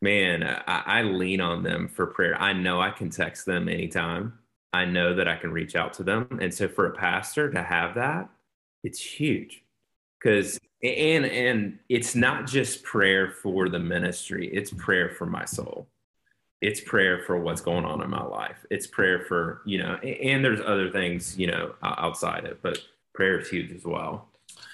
man, 0.00 0.44
I, 0.44 0.82
I 0.86 1.02
lean 1.02 1.40
on 1.40 1.64
them 1.64 1.88
for 1.88 2.06
prayer. 2.06 2.40
I 2.40 2.52
know 2.52 2.80
I 2.80 2.92
can 2.92 3.10
text 3.10 3.46
them 3.46 3.68
anytime 3.68 4.38
I 4.72 4.84
know 4.84 5.14
that 5.14 5.28
I 5.28 5.36
can 5.36 5.52
reach 5.52 5.76
out 5.76 5.92
to 5.94 6.02
them. 6.02 6.38
And 6.40 6.52
so 6.52 6.68
for 6.68 6.86
a 6.86 6.92
pastor 6.92 7.50
to 7.50 7.62
have 7.62 7.94
that, 7.96 8.28
it's 8.82 9.00
huge. 9.00 9.62
Cause 10.22 10.58
and 10.82 11.24
and 11.24 11.78
it's 11.88 12.14
not 12.14 12.46
just 12.46 12.82
prayer 12.82 13.30
for 13.30 13.68
the 13.68 13.78
ministry, 13.78 14.48
it's 14.52 14.72
prayer 14.72 15.10
for 15.10 15.26
my 15.26 15.44
soul. 15.44 15.88
It's 16.60 16.80
prayer 16.80 17.22
for 17.26 17.38
what's 17.38 17.60
going 17.60 17.84
on 17.84 18.02
in 18.02 18.10
my 18.10 18.22
life. 18.22 18.64
It's 18.70 18.86
prayer 18.86 19.24
for, 19.26 19.62
you 19.66 19.78
know, 19.78 19.94
and 19.96 20.44
there's 20.44 20.60
other 20.60 20.90
things, 20.90 21.36
you 21.36 21.48
know, 21.48 21.74
outside 21.82 22.44
it, 22.44 22.60
but 22.62 22.78
prayer 23.14 23.40
is 23.40 23.48
huge 23.48 23.72
as 23.72 23.84
well. 23.84 24.28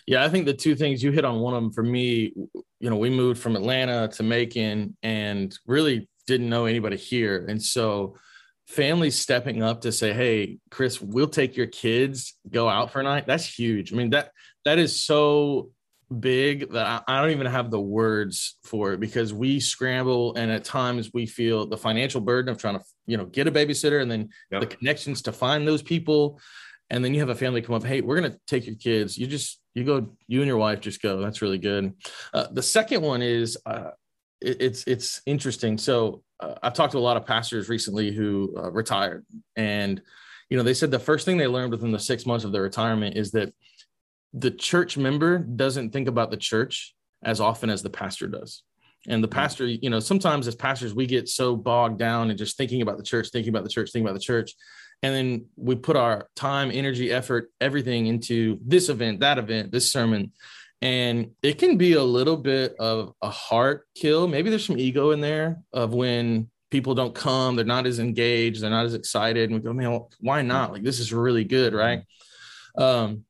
Yeah, 0.07 0.23
I 0.23 0.29
think 0.29 0.45
the 0.45 0.55
two 0.55 0.75
things 0.75 1.03
you 1.03 1.13
hit 1.13 1.25
on 1.25 1.41
one 1.41 1.55
of 1.55 1.63
them 1.63 1.73
for 1.73 1.83
me, 1.83 2.35
you 2.81 2.91
know, 2.91 2.97
we 2.97 3.09
moved 3.09 3.41
from 3.41 3.57
Atlanta 3.57 4.09
to 4.09 4.23
Macon 4.23 4.97
and 5.03 5.59
really 5.67 6.09
didn't 6.27 6.51
know 6.51 6.67
anybody 6.67 6.97
here. 6.97 7.47
And 7.49 7.63
so 7.63 8.17
families 8.69 9.19
stepping 9.19 9.63
up 9.63 9.81
to 9.81 9.91
say, 9.93 10.13
"Hey, 10.13 10.59
Chris, 10.71 11.01
we'll 11.01 11.29
take 11.29 11.57
your 11.57 11.67
kids 11.67 12.35
go 12.49 12.69
out 12.69 12.93
for 12.93 13.01
a 13.01 13.03
night." 13.03 13.27
That's 13.27 13.47
huge. 13.47 13.93
I 13.93 13.97
mean 13.97 14.11
that 14.11 14.31
that 14.65 14.79
is 14.79 15.03
so 15.03 15.71
big 16.21 16.71
that 16.73 16.87
I, 16.87 17.01
I 17.07 17.21
don't 17.21 17.33
even 17.33 17.47
have 17.47 17.71
the 17.71 17.81
words 17.81 18.57
for 18.65 18.93
it 18.93 19.01
because 19.01 19.35
we 19.35 19.61
scramble 19.61 20.35
and 20.37 20.51
at 20.51 20.65
times 20.65 21.11
we 21.13 21.27
feel 21.27 21.67
the 21.67 21.77
financial 21.77 22.21
burden 22.21 22.51
of 22.51 22.59
trying 22.59 22.79
to 22.79 22.85
you 23.07 23.17
know 23.17 23.27
get 23.27 23.47
a 23.47 23.53
babysitter 23.53 24.01
and 24.01 24.11
then 24.11 24.31
yep. 24.51 24.61
the 24.61 24.67
connections 24.67 25.23
to 25.23 25.33
find 25.33 25.69
those 25.69 25.83
people 25.83 26.41
and 26.89 27.05
then 27.05 27.13
you 27.13 27.21
have 27.21 27.29
a 27.29 27.35
family 27.35 27.61
come 27.61 27.75
up 27.75 27.85
hey 27.85 28.01
we're 28.01 28.19
going 28.19 28.33
to 28.33 28.39
take 28.47 28.67
your 28.67 28.77
kids 28.77 29.19
you 29.19 29.27
just 29.27 29.61
you 29.75 29.85
go 29.85 30.09
you 30.27 30.41
and 30.41 30.49
your 30.49 30.57
wife 30.57 30.81
just 30.81 31.03
go 31.03 31.21
that's 31.21 31.43
really 31.43 31.59
good 31.59 31.93
uh, 32.33 32.47
the 32.53 32.63
second 32.63 33.03
one 33.03 33.21
is 33.21 33.59
uh, 33.67 33.91
it, 34.41 34.63
it's 34.63 34.85
it's 34.87 35.21
interesting 35.27 35.77
so 35.77 36.23
uh, 36.41 36.55
I've 36.63 36.75
talked 36.75 36.93
to 36.93 36.99
a 36.99 37.01
lot 37.01 37.17
of 37.17 37.27
pastors 37.27 37.69
recently 37.69 38.13
who 38.13 38.55
uh, 38.57 38.71
retired, 38.71 39.25
and 39.57 40.01
you 40.51 40.57
know 40.57 40.63
they 40.63 40.75
said 40.75 40.91
the 40.91 40.99
first 40.99 41.25
thing 41.25 41.37
they 41.37 41.47
learned 41.47 41.73
within 41.73 41.93
the 41.93 41.99
six 41.99 42.27
months 42.27 42.45
of 42.45 42.53
their 42.53 42.63
retirement 42.63 43.17
is 43.17 43.33
that 43.33 43.53
the 44.33 44.51
church 44.51 44.97
member 44.97 45.39
doesn't 45.39 45.91
think 45.91 46.09
about 46.09 46.31
the 46.31 46.37
church 46.37 46.95
as 47.23 47.41
often 47.41 47.71
as 47.71 47.83
the 47.83 47.91
pastor 47.91 48.29
does. 48.29 48.63
And 49.07 49.25
the 49.25 49.29
pastor, 49.29 49.67
you 49.67 49.91
know, 49.91 50.01
sometimes 50.01 50.47
as 50.47 50.55
pastors, 50.55 50.95
we 50.95 51.07
get 51.07 51.29
so 51.29 51.57
bogged 51.57 51.99
down 51.99 52.31
and 52.31 52.39
just 52.39 52.57
thinking 52.57 52.83
about 52.83 52.99
the 52.99 53.05
church, 53.05 53.29
thinking 53.31 53.51
about 53.51 53.65
the 53.65 53.71
church, 53.71 53.91
thinking 53.91 54.07
about 54.07 54.19
the 54.19 54.25
church. 54.25 54.55
and 55.03 55.15
then 55.15 55.47
we 55.57 55.77
put 55.77 55.97
our 55.97 56.29
time 56.35 56.71
energy 56.73 57.11
effort 57.13 57.51
everything 57.61 58.07
into 58.07 58.59
this 58.65 58.89
event 58.89 59.21
that 59.21 59.39
event 59.39 59.71
this 59.71 59.91
sermon 59.91 60.33
and 60.81 61.31
it 61.43 61.59
can 61.59 61.77
be 61.77 61.95
a 61.95 62.03
little 62.03 62.37
bit 62.37 62.77
of 62.79 63.13
a 63.23 63.31
heart 63.31 63.87
kill. 63.95 64.29
Maybe 64.29 64.51
there's 64.51 64.67
some 64.67 64.79
ego 64.79 65.11
in 65.11 65.21
there 65.21 65.61
of 65.73 65.95
when 65.95 66.49
people 66.71 66.95
don't 66.95 67.15
come 67.15 67.57
they're 67.57 67.65
not 67.65 67.87
as 67.87 67.99
engaged 67.99 68.61
they're 68.61 68.69
not 68.69 68.85
as 68.85 68.93
excited 68.93 69.49
and 69.49 69.59
we 69.59 69.65
go 69.65 69.73
man 69.73 70.01
why 70.21 70.43
not? 70.43 70.73
Like 70.73 70.83
this 70.83 71.01
is 71.01 71.13
really 71.13 71.45
good 71.45 71.75
right? 71.75 72.03
Um, 72.77 73.25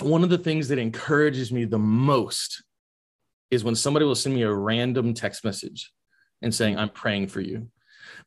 one 0.00 0.22
of 0.22 0.30
the 0.30 0.38
things 0.38 0.68
that 0.68 0.78
encourages 0.78 1.52
me 1.52 1.64
the 1.64 1.78
most 1.78 2.62
is 3.50 3.64
when 3.64 3.74
somebody 3.74 4.04
will 4.04 4.14
send 4.14 4.34
me 4.34 4.42
a 4.42 4.52
random 4.52 5.14
text 5.14 5.44
message 5.44 5.92
and 6.42 6.54
saying 6.54 6.78
i'm 6.78 6.88
praying 6.88 7.28
for 7.28 7.40
you 7.40 7.68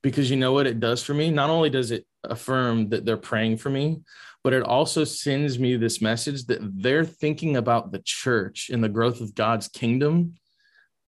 because 0.03 0.29
you 0.29 0.37
know 0.37 0.51
what 0.51 0.67
it 0.67 0.79
does 0.79 1.01
for 1.01 1.13
me 1.13 1.31
not 1.31 1.49
only 1.49 1.69
does 1.69 1.89
it 1.89 2.05
affirm 2.23 2.89
that 2.89 3.05
they're 3.05 3.17
praying 3.17 3.57
for 3.57 3.69
me 3.69 4.01
but 4.43 4.53
it 4.53 4.61
also 4.63 5.05
sends 5.05 5.57
me 5.57 5.77
this 5.77 6.01
message 6.01 6.45
that 6.45 6.59
they're 6.81 7.05
thinking 7.05 7.55
about 7.55 7.91
the 7.91 7.99
church 7.99 8.69
and 8.71 8.83
the 8.83 8.89
growth 8.89 9.21
of 9.21 9.33
god's 9.33 9.67
kingdom 9.67 10.35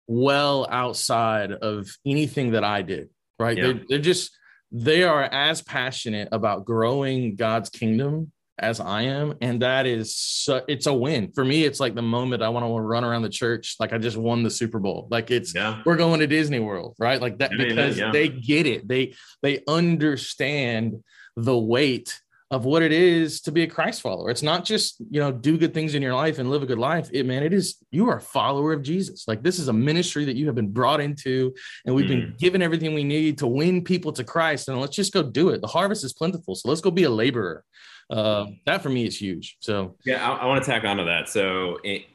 well 0.08 0.68
outside 0.70 1.52
of 1.52 1.90
anything 2.06 2.52
that 2.52 2.64
i 2.64 2.82
did 2.82 3.10
right 3.40 3.58
yeah. 3.58 3.64
they're, 3.64 3.82
they're 3.90 4.00
just 4.00 4.38
they 4.72 5.04
are 5.04 5.24
as 5.24 5.62
passionate 5.62 6.30
about 6.32 6.66
growing 6.66 7.36
god's 7.36 7.70
kingdom 7.70 8.32
as 8.58 8.80
I 8.80 9.04
am. 9.04 9.36
And 9.42 9.62
that 9.62 9.86
is, 9.86 10.16
su- 10.16 10.62
it's 10.68 10.88
a 10.88 10.94
win 10.94 11.32
for 11.34 11.44
me. 11.44 11.64
It's 11.64 11.80
like 11.80 11.96
the 11.96 12.02
moment 12.02 12.42
I 12.42 12.50
want 12.50 12.66
to 12.66 12.82
run 12.82 13.04
around 13.04 13.24
the 13.24 13.30
church. 13.30 13.76
Like 13.80 13.94
I 13.94 13.98
just 13.98 14.18
won 14.18 14.44
the 14.44 14.50
Super 14.50 14.80
Bowl. 14.80 15.08
Like 15.12 15.32
it's, 15.32 15.54
yeah. 15.54 15.82
we're 15.86 15.98
going 15.98 16.20
to 16.22 16.28
Disney 16.28 16.60
world, 16.60 16.96
right? 16.98 17.22
Like 17.22 17.40
that, 17.40 17.52
because 17.58 17.98
yeah. 17.98 18.12
they 18.12 18.30
get 18.30 18.66
it. 18.66 18.88
They, 18.88 19.16
they 19.42 19.64
understand 19.68 21.04
the 21.36 21.58
weight 21.58 22.22
of 22.52 22.64
what 22.64 22.84
it 22.84 22.92
is 22.92 23.42
to 23.42 23.52
be 23.52 23.64
a 23.64 23.68
Christ 23.68 24.02
follower. 24.02 24.30
It's 24.30 24.44
not 24.44 24.64
just, 24.64 25.02
you 25.10 25.20
know, 25.20 25.32
do 25.32 25.58
good 25.58 25.74
things 25.74 25.96
in 25.96 26.02
your 26.02 26.14
life 26.14 26.38
and 26.38 26.50
live 26.50 26.62
a 26.62 26.68
good 26.68 26.78
life. 26.78 27.10
It, 27.12 27.26
man, 27.26 27.44
it 27.44 27.54
is, 27.54 27.78
you 27.92 28.08
are 28.08 28.18
a 28.18 28.22
follower 28.22 28.72
of 28.72 28.84
Jesus. 28.84 29.28
Like 29.28 29.42
this 29.42 29.58
is 29.58 29.68
a 29.68 29.74
ministry 29.74 30.26
that 30.26 30.36
you 30.36 30.46
have 30.46 30.56
been 30.56 30.72
brought 30.72 31.02
into 31.02 31.54
and 31.86 31.96
we've 31.96 32.06
mm. 32.06 32.10
been 32.10 32.36
given 32.38 32.62
everything 32.62 32.94
we 32.94 33.04
need 33.04 33.40
to 33.40 33.48
win 33.48 33.84
people 33.84 34.14
to 34.14 34.24
Christ. 34.24 34.70
And 34.70 34.80
let's 34.80 34.96
just 34.96 35.12
go 35.12 35.24
do 35.24 35.50
it. 35.50 35.62
The 35.62 35.68
harvest 35.68 36.04
is 36.06 36.14
plentiful. 36.14 36.56
So 36.56 36.70
let's 36.70 36.82
go 36.82 36.92
be 36.92 37.04
a 37.04 37.10
laborer 37.10 37.66
uh, 38.10 38.46
that 38.66 38.82
for 38.82 38.90
me 38.90 39.06
is 39.06 39.20
huge. 39.20 39.58
So 39.60 39.96
yeah, 40.06 40.30
I, 40.30 40.38
I 40.38 40.46
want 40.46 40.64
to 40.64 40.70
tack 40.70 40.84
onto 40.84 41.06
that. 41.06 41.30
So 41.30 41.80
it, 41.84 42.06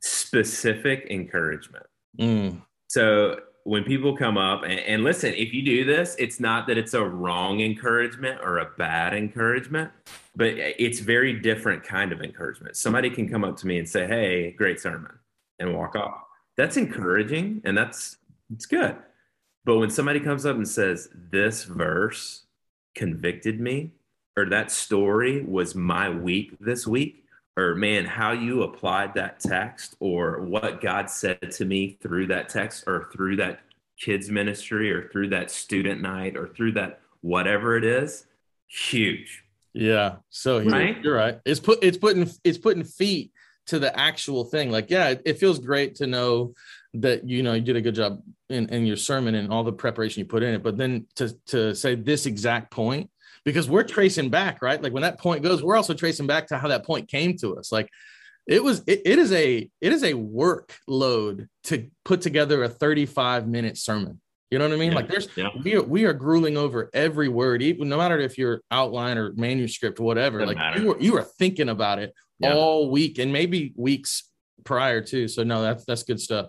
specific 0.00 1.06
encouragement. 1.10 1.86
Mm. 2.18 2.62
So 2.88 3.40
when 3.64 3.82
people 3.82 4.16
come 4.16 4.36
up 4.36 4.62
and, 4.62 4.78
and, 4.80 5.02
listen, 5.02 5.32
if 5.34 5.54
you 5.54 5.64
do 5.64 5.84
this, 5.84 6.14
it's 6.18 6.38
not 6.38 6.66
that 6.66 6.76
it's 6.76 6.94
a 6.94 7.02
wrong 7.02 7.60
encouragement 7.60 8.40
or 8.42 8.58
a 8.58 8.70
bad 8.76 9.14
encouragement, 9.14 9.90
but 10.36 10.48
it's 10.48 11.00
very 11.00 11.32
different 11.40 11.82
kind 11.82 12.12
of 12.12 12.20
encouragement. 12.20 12.76
Somebody 12.76 13.08
can 13.08 13.28
come 13.28 13.42
up 13.42 13.56
to 13.58 13.66
me 13.66 13.78
and 13.78 13.88
say, 13.88 14.06
"Hey, 14.06 14.52
great 14.52 14.80
sermon," 14.80 15.12
and 15.58 15.74
walk 15.74 15.96
off. 15.96 16.22
That's 16.56 16.76
encouraging, 16.76 17.62
and 17.64 17.76
that's 17.76 18.18
it's 18.52 18.66
good. 18.66 18.96
But 19.64 19.78
when 19.78 19.90
somebody 19.90 20.20
comes 20.20 20.44
up 20.44 20.56
and 20.56 20.68
says, 20.68 21.08
"This 21.14 21.64
verse 21.64 22.44
convicted 22.94 23.60
me," 23.60 23.92
or 24.36 24.46
that 24.46 24.70
story 24.70 25.42
was 25.44 25.74
my 25.74 26.08
week 26.10 26.56
this 26.60 26.86
week 26.86 27.24
or 27.56 27.74
man 27.74 28.04
how 28.04 28.32
you 28.32 28.62
applied 28.62 29.14
that 29.14 29.38
text 29.38 29.94
or 30.00 30.40
what 30.40 30.80
god 30.80 31.08
said 31.08 31.50
to 31.50 31.64
me 31.64 31.96
through 32.02 32.26
that 32.26 32.48
text 32.48 32.84
or 32.86 33.08
through 33.12 33.36
that 33.36 33.60
kids 33.98 34.30
ministry 34.30 34.90
or 34.90 35.08
through 35.08 35.28
that 35.28 35.50
student 35.50 36.00
night 36.00 36.36
or 36.36 36.48
through 36.48 36.72
that 36.72 37.00
whatever 37.20 37.76
it 37.76 37.84
is 37.84 38.26
huge. 38.66 39.44
Yeah 39.72 40.16
so 40.30 40.62
right? 40.62 41.02
you're 41.02 41.16
right. 41.16 41.40
It's 41.44 41.60
put 41.60 41.82
it's 41.82 41.96
putting 41.96 42.30
it's 42.44 42.58
putting 42.58 42.84
feet 42.84 43.32
to 43.66 43.78
the 43.78 43.98
actual 43.98 44.44
thing. 44.44 44.70
Like 44.70 44.90
yeah 44.90 45.10
it, 45.10 45.22
it 45.24 45.38
feels 45.38 45.58
great 45.58 45.96
to 45.96 46.06
know 46.06 46.54
that 46.94 47.28
you 47.28 47.42
know 47.42 47.54
you 47.54 47.60
did 47.60 47.76
a 47.76 47.80
good 47.80 47.94
job 47.94 48.22
in, 48.48 48.68
in 48.68 48.86
your 48.86 48.96
sermon 48.96 49.34
and 49.34 49.52
all 49.52 49.64
the 49.64 49.72
preparation 49.72 50.20
you 50.20 50.26
put 50.26 50.44
in 50.44 50.54
it 50.54 50.62
but 50.62 50.76
then 50.76 51.04
to 51.16 51.34
to 51.46 51.74
say 51.74 51.96
this 51.96 52.24
exact 52.24 52.70
point 52.70 53.10
because 53.44 53.68
we're 53.68 53.84
tracing 53.84 54.30
back, 54.30 54.62
right? 54.62 54.82
Like 54.82 54.92
when 54.92 55.02
that 55.02 55.18
point 55.18 55.42
goes, 55.42 55.62
we're 55.62 55.76
also 55.76 55.94
tracing 55.94 56.26
back 56.26 56.48
to 56.48 56.58
how 56.58 56.68
that 56.68 56.84
point 56.84 57.08
came 57.08 57.36
to 57.38 57.56
us. 57.56 57.70
Like 57.70 57.90
it 58.46 58.62
was, 58.62 58.82
it, 58.86 59.02
it 59.04 59.18
is 59.18 59.32
a, 59.32 59.68
it 59.80 59.92
is 59.92 60.02
a 60.02 60.14
workload 60.14 61.48
to 61.64 61.88
put 62.04 62.22
together 62.22 62.62
a 62.62 62.68
35 62.68 63.46
minute 63.46 63.76
sermon. 63.76 64.20
You 64.50 64.58
know 64.58 64.68
what 64.68 64.74
I 64.74 64.78
mean? 64.78 64.92
Yeah, 64.92 64.96
like 64.96 65.08
there's, 65.08 65.28
yeah. 65.36 65.48
we, 65.62 65.74
are, 65.74 65.82
we 65.82 66.04
are 66.04 66.12
grueling 66.12 66.56
over 66.56 66.90
every 66.94 67.28
word, 67.28 67.62
even 67.62 67.88
no 67.88 67.96
matter 67.96 68.18
if 68.18 68.38
you're 68.38 68.60
outline 68.70 69.18
or 69.18 69.32
manuscript 69.34 69.98
or 69.98 70.04
whatever, 70.04 70.38
Doesn't 70.38 70.56
like 70.56 70.78
you 70.78 70.86
were, 70.86 71.00
you 71.00 71.16
are 71.16 71.22
thinking 71.22 71.68
about 71.68 71.98
it 71.98 72.14
yeah. 72.38 72.54
all 72.54 72.90
week 72.90 73.18
and 73.18 73.32
maybe 73.32 73.72
weeks 73.76 74.30
prior 74.64 75.00
to. 75.00 75.28
So 75.28 75.42
no, 75.42 75.62
that's, 75.62 75.84
that's 75.84 76.04
good 76.04 76.20
stuff. 76.20 76.48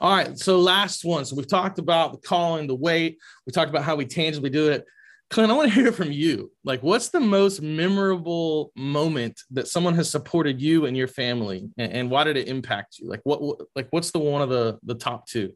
All 0.00 0.14
right. 0.14 0.38
So 0.38 0.60
last 0.60 1.04
one. 1.04 1.24
So 1.24 1.36
we've 1.36 1.48
talked 1.48 1.78
about 1.78 2.12
the 2.12 2.18
calling, 2.18 2.66
the 2.66 2.74
weight. 2.74 3.18
We 3.46 3.52
talked 3.52 3.70
about 3.70 3.84
how 3.84 3.96
we 3.96 4.06
tangibly 4.06 4.50
do 4.50 4.70
it. 4.70 4.84
Clint, 5.32 5.50
I 5.50 5.54
want 5.54 5.72
to 5.72 5.74
hear 5.74 5.92
from 5.92 6.12
you. 6.12 6.52
Like, 6.62 6.82
what's 6.82 7.08
the 7.08 7.18
most 7.18 7.62
memorable 7.62 8.70
moment 8.76 9.40
that 9.50 9.66
someone 9.66 9.94
has 9.94 10.10
supported 10.10 10.60
you 10.60 10.84
and 10.84 10.96
your 10.96 11.08
family, 11.08 11.70
and, 11.78 11.92
and 11.92 12.10
why 12.10 12.24
did 12.24 12.36
it 12.36 12.48
impact 12.48 12.98
you? 12.98 13.08
Like, 13.08 13.22
what, 13.24 13.40
what, 13.40 13.60
like, 13.74 13.88
what's 13.90 14.10
the 14.10 14.18
one 14.18 14.42
of 14.42 14.50
the 14.50 14.78
the 14.82 14.94
top 14.94 15.26
two? 15.26 15.54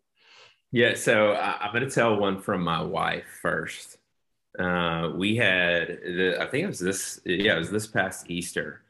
Yeah, 0.73 0.95
so 0.95 1.33
I, 1.33 1.69
going 1.73 1.85
to 1.85 1.91
tell 1.91 2.17
one 2.17 2.41
from 2.41 2.63
my 2.63 2.83
wife 2.83 3.25
first. 3.41 3.99
Uh, 4.59 5.13
we 5.15 5.37
had, 5.37 5.89
the, 5.89 6.39
I 6.41 6.47
think 6.47 6.65
it 6.65 6.69
was 6.69 6.81
this, 6.81 7.21
yeah, 7.25 7.55
it 7.55 7.59
was 7.59 7.71
this 7.71 7.87
past 7.87 8.31
Easter. 8.31 8.83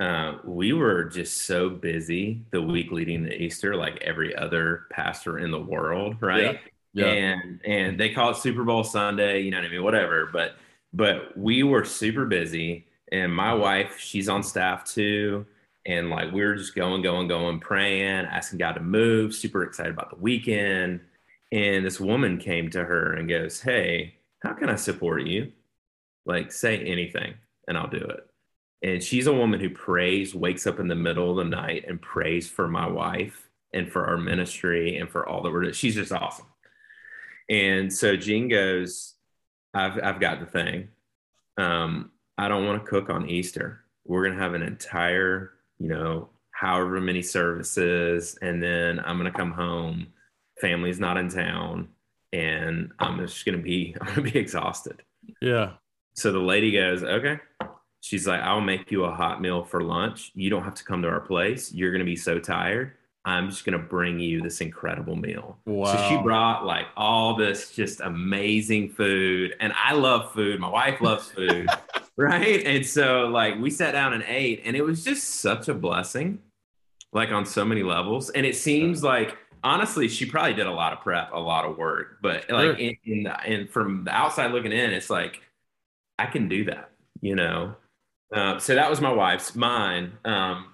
Uh, 0.00 0.38
we 0.44 0.72
were 0.72 1.04
just 1.04 1.42
so 1.42 1.68
busy 1.68 2.42
the 2.50 2.62
week 2.62 2.90
leading 2.90 3.24
to 3.26 3.34
Easter, 3.34 3.76
like 3.76 4.02
every 4.02 4.34
other 4.34 4.86
pastor 4.90 5.38
in 5.38 5.50
the 5.50 5.60
world, 5.60 6.16
right? 6.20 6.54
Yeah 6.54 6.60
yeah. 6.92 7.06
and 7.06 7.60
and 7.64 8.00
they 8.00 8.10
call 8.10 8.30
it 8.30 8.36
Super 8.36 8.64
Bowl 8.64 8.84
Sunday, 8.84 9.40
you 9.42 9.50
know 9.50 9.58
what 9.58 9.66
I 9.66 9.70
mean, 9.70 9.82
whatever. 9.82 10.28
But 10.32 10.56
but 10.92 11.36
we 11.36 11.62
were 11.62 11.84
super 11.84 12.26
busy, 12.26 12.86
and 13.12 13.34
my 13.34 13.52
mm-hmm. 13.52 13.62
wife, 13.62 13.98
she's 13.98 14.28
on 14.28 14.42
staff 14.42 14.84
too, 14.84 15.46
and 15.86 16.10
like 16.10 16.32
we 16.32 16.42
were 16.44 16.56
just 16.56 16.74
going, 16.74 17.02
going, 17.02 17.28
going, 17.28 17.60
praying, 17.60 18.26
asking 18.26 18.58
God 18.58 18.72
to 18.72 18.80
move, 18.80 19.34
super 19.34 19.62
excited 19.62 19.92
about 19.92 20.10
the 20.10 20.22
weekend. 20.22 21.00
And 21.52 21.84
this 21.84 21.98
woman 22.00 22.38
came 22.38 22.70
to 22.70 22.84
her 22.84 23.14
and 23.14 23.28
goes, 23.28 23.60
"Hey, 23.60 24.14
how 24.42 24.52
can 24.54 24.68
I 24.68 24.76
support 24.76 25.26
you? 25.26 25.52
Like, 26.26 26.52
say 26.52 26.78
anything, 26.78 27.34
and 27.68 27.76
I'll 27.78 27.88
do 27.88 27.98
it." 27.98 28.26
And 28.82 29.02
she's 29.02 29.26
a 29.26 29.32
woman 29.32 29.60
who 29.60 29.70
prays, 29.70 30.34
wakes 30.34 30.66
up 30.66 30.80
in 30.80 30.88
the 30.88 30.94
middle 30.94 31.30
of 31.30 31.36
the 31.36 31.44
night 31.44 31.84
and 31.86 32.00
prays 32.00 32.48
for 32.48 32.66
my 32.68 32.88
wife 32.88 33.50
and 33.74 33.90
for 33.90 34.06
our 34.06 34.16
ministry 34.16 34.96
and 34.96 35.08
for 35.08 35.28
all 35.28 35.42
that 35.42 35.52
we're 35.52 35.62
doing. 35.62 35.74
She's 35.74 35.96
just 35.96 36.12
awesome. 36.12 36.46
And 37.50 37.92
so 37.92 38.16
Gene 38.16 38.48
goes, 38.48 39.14
I've, 39.74 39.98
I've 40.02 40.20
got 40.20 40.38
the 40.40 40.46
thing. 40.46 40.88
Um, 41.58 42.12
I 42.38 42.48
don't 42.48 42.64
want 42.64 42.82
to 42.82 42.88
cook 42.88 43.10
on 43.10 43.28
Easter. 43.28 43.84
We're 44.06 44.24
going 44.24 44.36
to 44.36 44.42
have 44.42 44.54
an 44.54 44.62
entire, 44.62 45.52
you 45.78 45.88
know, 45.88 46.30
however 46.52 47.00
many 47.00 47.22
services. 47.22 48.38
And 48.40 48.62
then 48.62 49.00
I'm 49.00 49.18
going 49.18 49.30
to 49.30 49.36
come 49.36 49.50
home. 49.50 50.06
Family's 50.60 51.00
not 51.00 51.16
in 51.16 51.28
town. 51.28 51.88
And 52.32 52.92
I'm 53.00 53.18
just 53.18 53.44
going 53.44 53.58
to 53.58 53.62
be, 53.62 53.96
I'm 54.00 54.06
going 54.14 54.26
to 54.26 54.32
be 54.32 54.38
exhausted. 54.38 55.02
Yeah. 55.42 55.72
So 56.14 56.32
the 56.32 56.38
lady 56.38 56.70
goes, 56.70 57.02
okay. 57.02 57.40
She's 58.00 58.26
like, 58.26 58.40
I'll 58.40 58.60
make 58.60 58.90
you 58.90 59.04
a 59.04 59.12
hot 59.12 59.42
meal 59.42 59.64
for 59.64 59.82
lunch. 59.82 60.30
You 60.34 60.50
don't 60.50 60.62
have 60.62 60.74
to 60.74 60.84
come 60.84 61.02
to 61.02 61.08
our 61.08 61.20
place. 61.20 61.72
You're 61.72 61.90
going 61.90 61.98
to 61.98 62.06
be 62.06 62.16
so 62.16 62.38
tired. 62.38 62.92
I'm 63.24 63.50
just 63.50 63.64
going 63.66 63.78
to 63.78 63.84
bring 63.84 64.18
you 64.18 64.40
this 64.40 64.60
incredible 64.60 65.14
meal. 65.14 65.58
Wow. 65.66 65.94
So 65.94 66.08
she 66.08 66.22
brought 66.22 66.64
like 66.64 66.86
all 66.96 67.36
this 67.36 67.70
just 67.70 68.00
amazing 68.00 68.90
food. 68.90 69.54
And 69.60 69.72
I 69.76 69.92
love 69.92 70.32
food. 70.32 70.58
My 70.58 70.68
wife 70.68 71.00
loves 71.00 71.30
food. 71.30 71.68
right. 72.16 72.64
And 72.64 72.84
so, 72.86 73.26
like, 73.28 73.58
we 73.58 73.70
sat 73.70 73.92
down 73.92 74.14
and 74.14 74.24
ate, 74.26 74.62
and 74.64 74.76
it 74.76 74.82
was 74.82 75.04
just 75.04 75.40
such 75.40 75.68
a 75.68 75.74
blessing, 75.74 76.38
like, 77.12 77.30
on 77.30 77.44
so 77.44 77.64
many 77.64 77.82
levels. 77.82 78.30
And 78.30 78.46
it 78.46 78.56
seems 78.56 79.02
like, 79.02 79.36
honestly, 79.62 80.08
she 80.08 80.24
probably 80.24 80.54
did 80.54 80.66
a 80.66 80.72
lot 80.72 80.94
of 80.94 81.00
prep, 81.00 81.32
a 81.32 81.38
lot 81.38 81.66
of 81.66 81.76
work. 81.76 82.18
But, 82.22 82.50
like, 82.50 82.62
sure. 82.62 82.72
in, 82.74 82.96
in 83.04 83.22
the, 83.24 83.40
and 83.42 83.68
from 83.68 84.04
the 84.04 84.12
outside 84.12 84.52
looking 84.52 84.72
in, 84.72 84.92
it's 84.92 85.10
like, 85.10 85.42
I 86.18 86.26
can 86.26 86.48
do 86.48 86.64
that, 86.66 86.90
you 87.20 87.36
know? 87.36 87.74
Uh, 88.34 88.58
so 88.58 88.74
that 88.74 88.88
was 88.88 89.00
my 89.00 89.12
wife's. 89.12 89.54
Mine. 89.54 90.12
Um, 90.24 90.66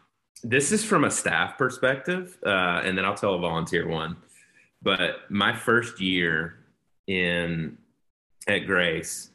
this 0.42 0.72
is 0.72 0.84
from 0.84 1.04
a 1.04 1.10
staff 1.10 1.56
perspective, 1.58 2.38
uh, 2.44 2.82
and 2.84 2.96
then 2.96 3.04
I'll 3.04 3.14
tell 3.14 3.34
a 3.34 3.38
volunteer 3.38 3.86
one. 3.88 4.16
But 4.82 5.30
my 5.30 5.54
first 5.54 6.00
year 6.00 6.58
in 7.06 7.78
at 8.46 8.60
Grace, 8.60 9.30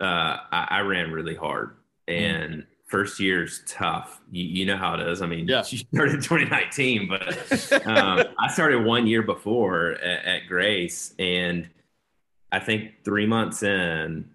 uh, 0.00 0.38
I, 0.50 0.66
I, 0.70 0.80
ran 0.80 1.10
really 1.10 1.34
hard, 1.34 1.76
and 2.08 2.54
mm. 2.54 2.66
first 2.86 3.20
year's 3.20 3.62
tough. 3.66 4.20
You, 4.30 4.44
you, 4.44 4.66
know 4.66 4.76
how 4.76 4.94
it 4.94 5.06
is. 5.06 5.20
I 5.20 5.26
mean, 5.26 5.46
yeah. 5.46 5.62
she 5.62 5.78
started 5.78 6.22
2019, 6.22 7.08
but 7.08 7.72
um, 7.86 8.24
I 8.38 8.48
started 8.48 8.84
one 8.84 9.06
year 9.06 9.22
before 9.22 9.92
at, 9.92 10.24
at 10.24 10.46
Grace, 10.48 11.14
and 11.18 11.68
I 12.52 12.60
think 12.60 13.04
three 13.04 13.26
months 13.26 13.62
in, 13.62 14.30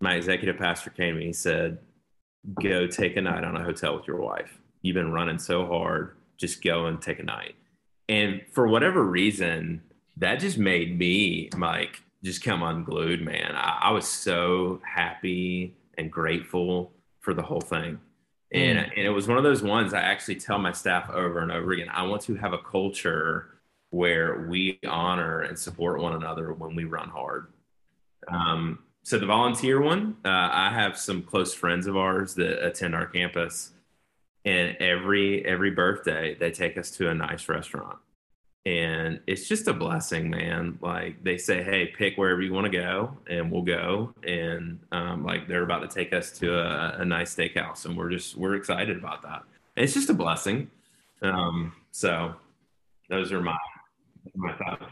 my 0.00 0.14
executive 0.14 0.56
pastor 0.56 0.90
came 0.90 1.14
to 1.14 1.20
me. 1.20 1.26
He 1.26 1.32
said, 1.32 1.78
"Go 2.62 2.86
take 2.86 3.16
a 3.16 3.20
night 3.20 3.44
on 3.44 3.56
a 3.56 3.62
hotel 3.62 3.96
with 3.96 4.06
your 4.06 4.20
wife. 4.20 4.58
You've 4.84 4.94
been 4.94 5.10
running 5.10 5.40
so 5.40 5.66
hard. 5.66 6.14
Just 6.36 6.62
go 6.62 6.86
and 6.86 7.02
take 7.02 7.18
a 7.18 7.24
night." 7.24 7.56
And 8.08 8.42
for 8.52 8.68
whatever 8.68 9.02
reason, 9.02 9.82
that 10.18 10.38
just 10.38 10.58
made 10.58 10.96
me 10.96 11.50
like 11.58 12.02
just 12.22 12.42
come 12.42 12.62
unglued, 12.62 13.22
man. 13.22 13.52
I, 13.54 13.80
I 13.82 13.90
was 13.90 14.06
so 14.06 14.80
happy 14.84 15.74
and 15.98 16.10
grateful 16.10 16.92
for 17.20 17.34
the 17.34 17.42
whole 17.42 17.60
thing. 17.60 17.98
And, 18.52 18.78
mm. 18.78 18.90
and 18.96 19.06
it 19.06 19.10
was 19.10 19.28
one 19.28 19.36
of 19.36 19.44
those 19.44 19.62
ones 19.62 19.92
I 19.92 20.00
actually 20.00 20.36
tell 20.36 20.58
my 20.58 20.72
staff 20.72 21.10
over 21.10 21.40
and 21.40 21.50
over 21.50 21.72
again. 21.72 21.88
I 21.90 22.02
want 22.02 22.22
to 22.22 22.34
have 22.36 22.52
a 22.52 22.58
culture 22.58 23.50
where 23.90 24.46
we 24.48 24.78
honor 24.86 25.42
and 25.42 25.58
support 25.58 26.00
one 26.00 26.14
another 26.14 26.52
when 26.52 26.74
we 26.74 26.84
run 26.84 27.08
hard. 27.08 27.52
Um, 28.28 28.80
so 29.02 29.18
the 29.18 29.26
volunteer 29.26 29.80
one, 29.80 30.16
uh, 30.24 30.48
I 30.50 30.70
have 30.72 30.96
some 30.96 31.22
close 31.22 31.52
friends 31.52 31.86
of 31.86 31.96
ours 31.96 32.34
that 32.36 32.64
attend 32.66 32.94
our 32.94 33.06
campus, 33.06 33.72
and 34.44 34.76
every 34.78 35.44
every 35.44 35.70
birthday 35.70 36.34
they 36.34 36.50
take 36.50 36.76
us 36.76 36.90
to 36.92 37.08
a 37.08 37.14
nice 37.14 37.48
restaurant. 37.48 37.98
And 38.66 39.20
it's 39.26 39.46
just 39.46 39.68
a 39.68 39.74
blessing 39.74 40.30
man. 40.30 40.78
Like 40.80 41.22
they 41.22 41.36
say 41.36 41.62
hey 41.62 41.86
pick 41.86 42.16
wherever 42.16 42.40
you 42.40 42.52
want 42.52 42.70
to 42.70 42.78
go 42.78 43.16
and 43.28 43.50
we'll 43.50 43.62
go. 43.62 44.14
And 44.26 44.80
um, 44.92 45.24
like 45.24 45.48
they're 45.48 45.64
about 45.64 45.88
to 45.88 45.94
take 45.94 46.12
us 46.12 46.30
to 46.38 46.58
a, 46.58 46.96
a, 47.00 47.04
nice 47.04 47.34
steakhouse 47.34 47.84
and 47.84 47.96
we're 47.96 48.10
just 48.10 48.36
we're 48.36 48.54
excited 48.54 48.96
about 48.96 49.22
that. 49.22 49.42
And 49.76 49.84
it's 49.84 49.94
just 49.94 50.10
a 50.10 50.14
blessing. 50.14 50.70
Um, 51.22 51.74
so 51.90 52.34
those 53.08 53.32
are 53.32 53.40
my 53.40 53.56
my 54.34 54.52
thoughts. 54.54 54.84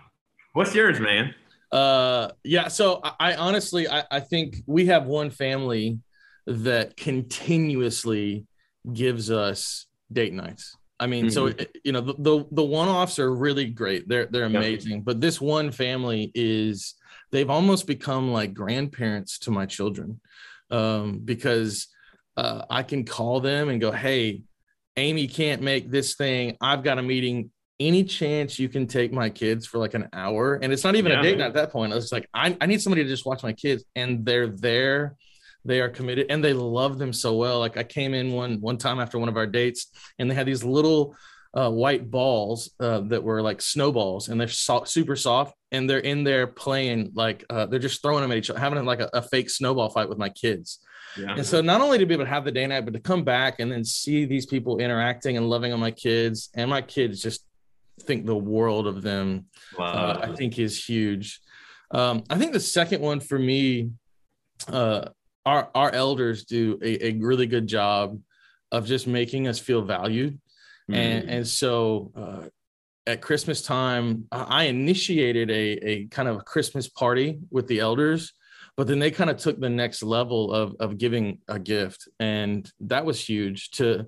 What's 0.53 0.75
yours 0.75 1.01
man? 1.01 1.35
Uh 1.71 2.29
yeah 2.45 2.69
so 2.69 3.01
i, 3.03 3.15
I 3.19 3.35
honestly 3.37 3.89
I, 3.89 4.05
I 4.11 4.21
think 4.21 4.57
we 4.67 4.87
have 4.87 5.07
one 5.07 5.31
family 5.31 5.99
that 6.47 6.99
continuously 6.99 8.47
gives 8.91 9.31
us 9.31 9.87
date 10.13 10.33
nights 10.33 10.77
I 11.03 11.09
mean, 11.09 11.27
mm-hmm. 11.27 11.59
so 11.59 11.65
you 11.83 11.91
know 11.91 12.01
the 12.01 12.15
the, 12.17 12.47
the 12.53 12.63
one 12.63 12.89
offs 12.89 13.19
are 13.19 13.35
really 13.35 13.67
great. 13.67 14.09
They're 14.09 14.27
they're 14.27 14.45
amazing. 14.45 14.99
Yep. 14.99 15.05
But 15.05 15.21
this 15.21 15.41
one 15.41 15.73
family 15.73 16.31
is 16.33 16.95
they've 17.33 17.51
almost 17.51 17.89
become 17.89 18.31
like 18.31 18.55
grandparents 18.55 19.41
to 19.41 19.51
my 19.51 19.67
children 19.67 20.21
um, 20.71 21.19
because 21.25 21.89
uh, 22.37 22.67
I 22.71 22.85
can 22.85 23.05
call 23.05 23.41
them 23.41 23.69
and 23.69 23.81
go, 23.81 23.91
"Hey, 23.91 24.43
Amy 24.97 25.27
can't 25.27 25.61
make 25.61 25.91
this 25.91 26.15
thing. 26.15 26.57
I've 26.61 26.85
got 26.85 26.99
a 26.99 27.03
meeting. 27.03 27.51
Any 27.81 28.05
chance 28.05 28.61
you 28.61 28.69
can 28.69 28.87
take 28.87 29.13
my 29.13 29.29
kids 29.29 29.67
for 29.67 29.79
like 29.79 29.95
an 29.95 30.09
hour?" 30.13 30.55
And 30.55 30.73
it's 30.73 30.85
not 30.85 30.95
even 30.95 31.11
yeah. 31.11 31.19
a 31.19 31.23
date 31.25 31.39
night 31.39 31.47
at 31.47 31.55
that 31.55 31.73
point. 31.73 31.93
I 31.93 31.97
was 31.97 32.13
like, 32.13 32.29
I, 32.33 32.57
I 32.61 32.67
need 32.67 32.81
somebody 32.81 33.03
to 33.03 33.09
just 33.09 33.27
watch 33.27 33.43
my 33.43 33.55
kids, 33.55 33.83
and 33.97 34.25
they're 34.25 34.47
there 34.47 35.17
they 35.65 35.81
are 35.81 35.89
committed 35.89 36.27
and 36.31 36.43
they 36.43 36.53
love 36.53 36.99
them 36.99 37.13
so 37.13 37.35
well 37.35 37.59
like 37.59 37.77
i 37.77 37.83
came 37.83 38.15
in 38.15 38.33
one 38.33 38.61
one 38.61 38.77
time 38.77 38.99
after 38.99 39.19
one 39.19 39.29
of 39.29 39.37
our 39.37 39.47
dates 39.47 39.89
and 40.19 40.31
they 40.31 40.35
had 40.35 40.47
these 40.47 40.65
little 40.65 41.17
uh, 41.55 41.71
white 41.71 42.11
balls 42.11 42.71
uh, 42.81 43.01
that 43.01 43.23
were 43.23 43.43
like 43.43 43.61
snowballs 43.61 44.29
and 44.29 44.41
they're 44.41 44.49
so- 44.49 44.85
super 44.85 45.15
soft 45.15 45.55
and 45.71 45.89
they're 45.89 45.99
in 45.99 46.25
there 46.25 46.47
playing 46.47 47.11
like 47.15 47.45
uh, 47.51 47.67
they're 47.67 47.79
just 47.79 48.01
throwing 48.01 48.23
them 48.23 48.33
at 48.33 48.39
each 48.39 48.49
other 48.49 48.59
having 48.59 48.83
like 48.87 49.01
a, 49.01 49.11
a 49.13 49.21
fake 49.21 49.51
snowball 49.51 49.91
fight 49.91 50.09
with 50.09 50.17
my 50.17 50.31
kids 50.31 50.79
yeah. 51.17 51.35
And 51.37 51.47
so 51.47 51.61
not 51.61 51.81
only 51.81 51.99
to 51.99 52.07
be 52.07 52.15
able 52.15 52.25
to 52.25 52.31
have 52.31 52.45
the 52.45 52.53
day 52.53 52.67
night, 52.67 52.85
but 52.85 52.95
to 52.95 53.01
come 53.01 53.25
back 53.25 53.61
and 53.61 53.71
then 53.71 53.85
see 53.85 54.25
these 54.25 54.47
people 54.47 54.79
interacting 54.79 55.37
and 55.37 55.49
loving 55.49 55.73
on 55.73 55.81
my 55.81 55.91
kids, 55.91 56.49
and 56.55 56.71
my 56.71 56.83
kids 56.83 57.21
just 57.21 57.45
think 58.03 58.27
the 58.27 58.37
world 58.37 58.87
of 58.87 59.03
them. 59.03 59.47
Wow. 59.79 59.85
Uh, 59.87 60.21
I 60.23 60.37
think 60.37 60.59
is 60.59 60.83
huge. 60.83 61.41
Um, 61.91 62.25
I 62.31 62.39
think 62.39 62.53
the 62.53 62.61
second 62.61 63.03
one 63.03 63.21
for 63.21 63.39
me, 63.39 63.91
uh, 64.69 65.09
our 65.45 65.71
our 65.75 65.91
elders 65.91 66.45
do 66.45 66.79
a, 66.83 67.09
a 67.09 67.13
really 67.19 67.47
good 67.47 67.67
job 67.67 68.19
of 68.71 68.87
just 68.87 69.07
making 69.07 69.49
us 69.49 69.59
feel 69.59 69.83
valued 69.83 70.35
mm-hmm. 70.91 70.95
and 70.95 71.31
and 71.31 71.47
so 71.47 72.13
uh, 72.17 72.47
at 73.07 73.21
christmas 73.21 73.63
time 73.63 74.27
i 74.31 74.65
initiated 74.65 75.51
a, 75.51 75.89
a 75.89 76.07
kind 76.07 76.29
of 76.29 76.37
a 76.37 76.43
christmas 76.43 76.89
party 76.89 77.41
with 77.51 77.67
the 77.67 77.81
elders 77.81 78.33
but 78.77 78.87
then 78.87 78.99
they 78.99 79.11
kind 79.11 79.31
of 79.31 79.37
took 79.37 79.61
the 79.61 79.69
next 79.69 80.03
level 80.03 80.53
of 80.53 80.75
of 80.81 80.99
giving 80.99 81.39
a 81.49 81.59
gift 81.59 82.09
and 82.21 82.71
that 82.81 83.05
was 83.05 83.25
huge 83.25 83.71
to 83.71 84.07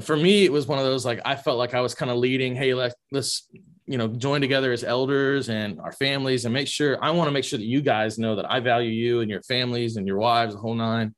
for 0.00 0.16
me 0.16 0.44
it 0.44 0.52
was 0.52 0.66
one 0.66 0.78
of 0.78 0.84
those 0.84 1.04
like 1.04 1.20
i 1.24 1.36
felt 1.36 1.58
like 1.58 1.74
i 1.74 1.80
was 1.80 1.94
kind 1.94 2.10
of 2.10 2.16
leading 2.16 2.56
hey 2.56 2.74
let's 2.74 2.96
let's 3.12 3.48
you 3.86 3.98
know 3.98 4.08
join 4.08 4.40
together 4.40 4.72
as 4.72 4.82
elders 4.82 5.48
and 5.48 5.80
our 5.80 5.92
families 5.92 6.44
and 6.44 6.54
make 6.54 6.68
sure 6.68 7.02
i 7.04 7.10
want 7.10 7.28
to 7.28 7.32
make 7.32 7.44
sure 7.44 7.58
that 7.58 7.66
you 7.66 7.82
guys 7.82 8.18
know 8.18 8.34
that 8.34 8.50
i 8.50 8.58
value 8.58 8.90
you 8.90 9.20
and 9.20 9.30
your 9.30 9.42
families 9.42 9.96
and 9.96 10.06
your 10.06 10.18
wives 10.18 10.54
the 10.54 10.60
whole 10.60 10.74
nine. 10.74 11.14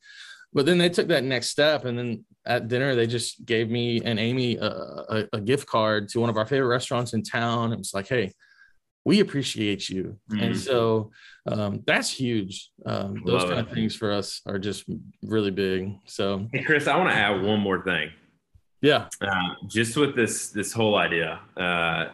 But 0.52 0.64
then 0.64 0.78
they 0.78 0.88
took 0.88 1.08
that 1.08 1.22
next 1.22 1.48
step 1.48 1.84
and 1.84 1.98
then 1.98 2.24
at 2.46 2.68
dinner 2.68 2.94
they 2.94 3.06
just 3.06 3.44
gave 3.44 3.68
me 3.68 4.00
and 4.02 4.18
amy 4.18 4.56
a, 4.56 4.66
a, 4.66 5.28
a 5.34 5.40
gift 5.40 5.66
card 5.66 6.08
to 6.10 6.20
one 6.20 6.30
of 6.30 6.36
our 6.38 6.46
favorite 6.46 6.68
restaurants 6.68 7.12
in 7.12 7.22
town. 7.22 7.72
And 7.72 7.80
it's 7.80 7.92
like 7.92 8.08
hey 8.08 8.32
we 9.04 9.20
appreciate 9.20 9.88
you. 9.88 10.18
Mm-hmm. 10.30 10.42
and 10.42 10.58
so 10.58 11.10
um, 11.46 11.82
that's 11.86 12.10
huge. 12.10 12.70
Um, 12.84 13.22
those 13.24 13.42
Love 13.42 13.50
kind 13.50 13.60
it. 13.60 13.68
of 13.68 13.72
things 13.72 13.94
for 13.94 14.10
us 14.10 14.40
are 14.46 14.58
just 14.58 14.84
really 15.22 15.50
big. 15.52 15.92
So 16.06 16.48
hey 16.52 16.62
chris 16.64 16.86
i 16.86 16.96
want 16.96 17.10
to 17.10 17.16
add 17.16 17.42
one 17.42 17.60
more 17.60 17.82
thing. 17.82 18.10
Yeah. 18.80 19.08
Uh, 19.20 19.54
just 19.66 19.96
with 19.96 20.16
this 20.16 20.48
this 20.48 20.72
whole 20.72 20.96
idea 20.96 21.40
uh, 21.56 22.06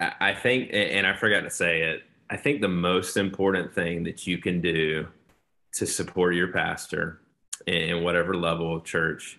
I 0.00 0.34
think, 0.34 0.70
and 0.72 1.06
I 1.06 1.14
forgot 1.14 1.40
to 1.40 1.50
say 1.50 1.82
it, 1.82 2.02
I 2.30 2.36
think 2.36 2.60
the 2.60 2.68
most 2.68 3.16
important 3.16 3.74
thing 3.74 4.04
that 4.04 4.26
you 4.26 4.38
can 4.38 4.60
do 4.60 5.06
to 5.74 5.86
support 5.86 6.34
your 6.34 6.48
pastor 6.48 7.20
in 7.66 8.02
whatever 8.02 8.34
level 8.34 8.76
of 8.76 8.84
church 8.84 9.38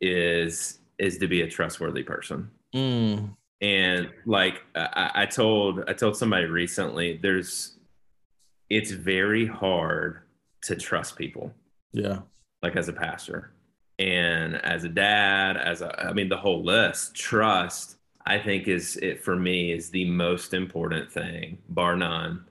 is 0.00 0.78
is 0.98 1.18
to 1.18 1.26
be 1.26 1.42
a 1.42 1.48
trustworthy 1.48 2.02
person. 2.02 2.50
Mm. 2.74 3.36
And 3.60 4.10
like 4.26 4.62
I, 4.74 5.10
I 5.14 5.26
told 5.26 5.84
I 5.88 5.92
told 5.92 6.16
somebody 6.16 6.46
recently, 6.46 7.18
there's 7.22 7.76
it's 8.68 8.90
very 8.90 9.46
hard 9.46 10.22
to 10.62 10.76
trust 10.76 11.16
people. 11.16 11.52
Yeah. 11.92 12.20
Like 12.62 12.76
as 12.76 12.88
a 12.88 12.92
pastor 12.92 13.52
and 13.98 14.56
as 14.56 14.84
a 14.84 14.88
dad, 14.88 15.56
as 15.56 15.80
a 15.82 16.08
I 16.08 16.12
mean 16.12 16.28
the 16.28 16.36
whole 16.36 16.64
list, 16.64 17.14
trust 17.14 17.96
I 18.26 18.38
think 18.38 18.68
is 18.68 18.96
it 18.96 19.22
for 19.22 19.36
me 19.36 19.72
is 19.72 19.90
the 19.90 20.04
most 20.04 20.54
important 20.54 21.10
thing, 21.10 21.58
bar 21.68 21.96
none, 21.96 22.44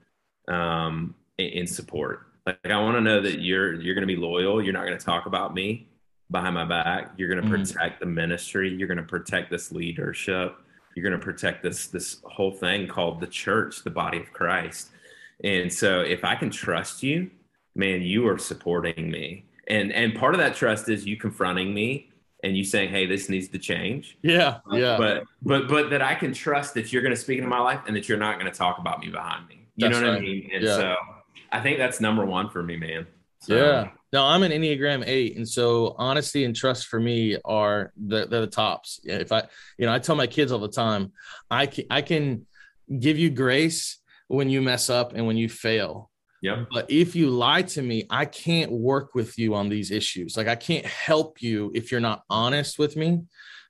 um, 0.48 1.14
in, 1.38 1.66
support. 1.66 2.26
Like 2.46 2.58
I 2.64 2.80
want 2.80 2.96
to 2.96 3.00
know 3.00 3.20
that 3.22 3.40
you're 3.40 3.74
you're 3.74 3.94
going 3.94 4.06
to 4.06 4.14
be 4.14 4.20
loyal. 4.20 4.62
You're 4.62 4.72
not 4.72 4.86
going 4.86 4.98
to 4.98 5.04
talk 5.04 5.26
about 5.26 5.54
me 5.54 5.88
behind 6.30 6.54
my 6.54 6.64
back. 6.64 7.12
You're 7.16 7.28
going 7.28 7.42
to 7.42 7.48
mm-hmm. 7.48 7.62
protect 7.62 8.00
the 8.00 8.06
ministry. 8.06 8.74
You're 8.74 8.88
going 8.88 8.98
to 8.98 9.04
protect 9.04 9.50
this 9.50 9.72
leadership. 9.72 10.56
You're 10.94 11.08
going 11.08 11.18
to 11.18 11.24
protect 11.24 11.62
this 11.62 11.86
this 11.86 12.20
whole 12.24 12.52
thing 12.52 12.86
called 12.86 13.20
the 13.20 13.26
church, 13.26 13.82
the 13.82 13.90
body 13.90 14.18
of 14.18 14.32
Christ. 14.32 14.90
And 15.44 15.72
so, 15.72 16.00
if 16.00 16.24
I 16.24 16.34
can 16.34 16.50
trust 16.50 17.02
you, 17.02 17.30
man, 17.74 18.02
you 18.02 18.28
are 18.28 18.38
supporting 18.38 19.10
me. 19.10 19.46
And 19.68 19.92
and 19.92 20.14
part 20.14 20.34
of 20.34 20.40
that 20.40 20.54
trust 20.54 20.88
is 20.88 21.06
you 21.06 21.16
confronting 21.16 21.72
me 21.72 22.10
and 22.42 22.56
you 22.56 22.64
saying, 22.64 22.90
"Hey, 22.90 23.06
this 23.06 23.28
needs 23.28 23.48
to 23.48 23.58
change." 23.58 24.18
Yeah, 24.22 24.58
um, 24.70 24.78
yeah. 24.78 24.96
But 24.96 25.24
but 25.42 25.68
but 25.68 25.90
that 25.90 26.02
I 26.02 26.14
can 26.14 26.32
trust 26.32 26.74
that 26.74 26.92
you're 26.92 27.02
going 27.02 27.14
to 27.14 27.20
speak 27.20 27.38
into 27.38 27.48
my 27.48 27.60
life 27.60 27.80
and 27.86 27.96
that 27.96 28.08
you're 28.08 28.18
not 28.18 28.38
going 28.38 28.50
to 28.50 28.56
talk 28.56 28.78
about 28.78 29.00
me 29.00 29.08
behind 29.08 29.48
me. 29.48 29.66
You 29.76 29.88
that's 29.88 30.00
know 30.00 30.06
what 30.06 30.12
right. 30.14 30.18
I 30.18 30.24
mean? 30.24 30.50
And 30.52 30.64
yeah. 30.64 30.76
so 30.76 30.96
I 31.50 31.60
think 31.60 31.78
that's 31.78 32.00
number 32.00 32.24
one 32.24 32.50
for 32.50 32.62
me, 32.62 32.76
man. 32.76 33.06
So, 33.40 33.56
yeah. 33.56 33.88
No, 34.12 34.24
I'm 34.24 34.42
an 34.42 34.52
Enneagram 34.52 35.04
eight, 35.06 35.36
and 35.36 35.48
so 35.48 35.94
honesty 35.98 36.44
and 36.44 36.54
trust 36.54 36.86
for 36.86 37.00
me 37.00 37.38
are 37.44 37.92
the 37.96 38.26
the 38.26 38.46
tops. 38.46 39.00
If 39.04 39.32
I, 39.32 39.44
you 39.78 39.86
know, 39.86 39.92
I 39.92 39.98
tell 39.98 40.16
my 40.16 40.26
kids 40.26 40.52
all 40.52 40.58
the 40.58 40.68
time, 40.68 41.12
I 41.50 41.66
can 41.66 41.84
I 41.90 42.02
can 42.02 42.46
give 42.98 43.18
you 43.18 43.30
grace 43.30 43.98
when 44.28 44.48
you 44.48 44.62
mess 44.62 44.90
up 44.90 45.14
and 45.14 45.26
when 45.26 45.36
you 45.36 45.48
fail 45.48 46.10
yeah. 46.42 46.64
But 46.70 46.90
if 46.90 47.14
you 47.14 47.30
lie 47.30 47.62
to 47.62 47.82
me, 47.82 48.04
I 48.10 48.24
can't 48.24 48.70
work 48.70 49.14
with 49.14 49.38
you 49.38 49.54
on 49.54 49.68
these 49.68 49.92
issues. 49.92 50.36
Like 50.36 50.48
I 50.48 50.56
can't 50.56 50.84
help 50.84 51.40
you 51.40 51.70
if 51.72 51.90
you're 51.90 52.00
not 52.00 52.24
honest 52.28 52.78
with 52.78 52.96
me. 52.96 53.22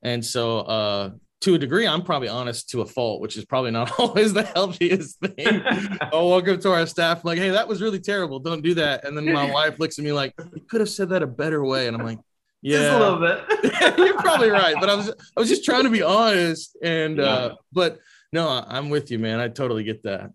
And 0.02 0.24
so 0.24 0.60
uh 0.60 1.10
to 1.42 1.54
a 1.54 1.58
degree, 1.58 1.86
I'm 1.88 2.02
probably 2.02 2.28
honest 2.28 2.70
to 2.70 2.82
a 2.82 2.86
fault, 2.86 3.20
which 3.20 3.36
is 3.36 3.44
probably 3.44 3.72
not 3.72 3.92
always 3.98 4.32
the 4.32 4.44
healthiest 4.44 5.20
thing. 5.20 5.62
I'll 6.12 6.28
walk 6.28 6.48
up 6.48 6.60
to 6.60 6.70
our 6.70 6.86
staff, 6.86 7.24
like, 7.24 7.38
hey, 7.38 7.50
that 7.50 7.68
was 7.68 7.82
really 7.82 8.00
terrible. 8.00 8.38
Don't 8.38 8.62
do 8.62 8.74
that. 8.74 9.04
And 9.04 9.16
then 9.16 9.30
my 9.30 9.50
wife 9.52 9.78
looks 9.78 9.98
at 9.98 10.04
me 10.04 10.12
like, 10.12 10.34
you 10.38 10.62
could 10.70 10.80
have 10.80 10.88
said 10.88 11.10
that 11.10 11.22
a 11.22 11.26
better 11.26 11.64
way. 11.64 11.88
And 11.88 11.96
I'm 11.96 12.06
like, 12.06 12.20
yeah, 12.62 12.78
just 12.78 12.92
a 12.92 12.98
little 12.98 13.18
bit. 13.18 13.98
you're 13.98 14.18
probably 14.18 14.50
right. 14.50 14.76
But 14.78 14.88
I 14.88 14.94
was 14.94 15.08
I 15.36 15.40
was 15.40 15.48
just 15.48 15.64
trying 15.64 15.82
to 15.82 15.90
be 15.90 16.02
honest. 16.02 16.76
And 16.80 17.16
yeah. 17.16 17.24
uh, 17.24 17.54
but 17.72 17.98
no, 18.32 18.48
I'm 18.48 18.88
with 18.88 19.10
you, 19.10 19.18
man. 19.18 19.40
I 19.40 19.48
totally 19.48 19.82
get 19.82 20.04
that. 20.04 20.30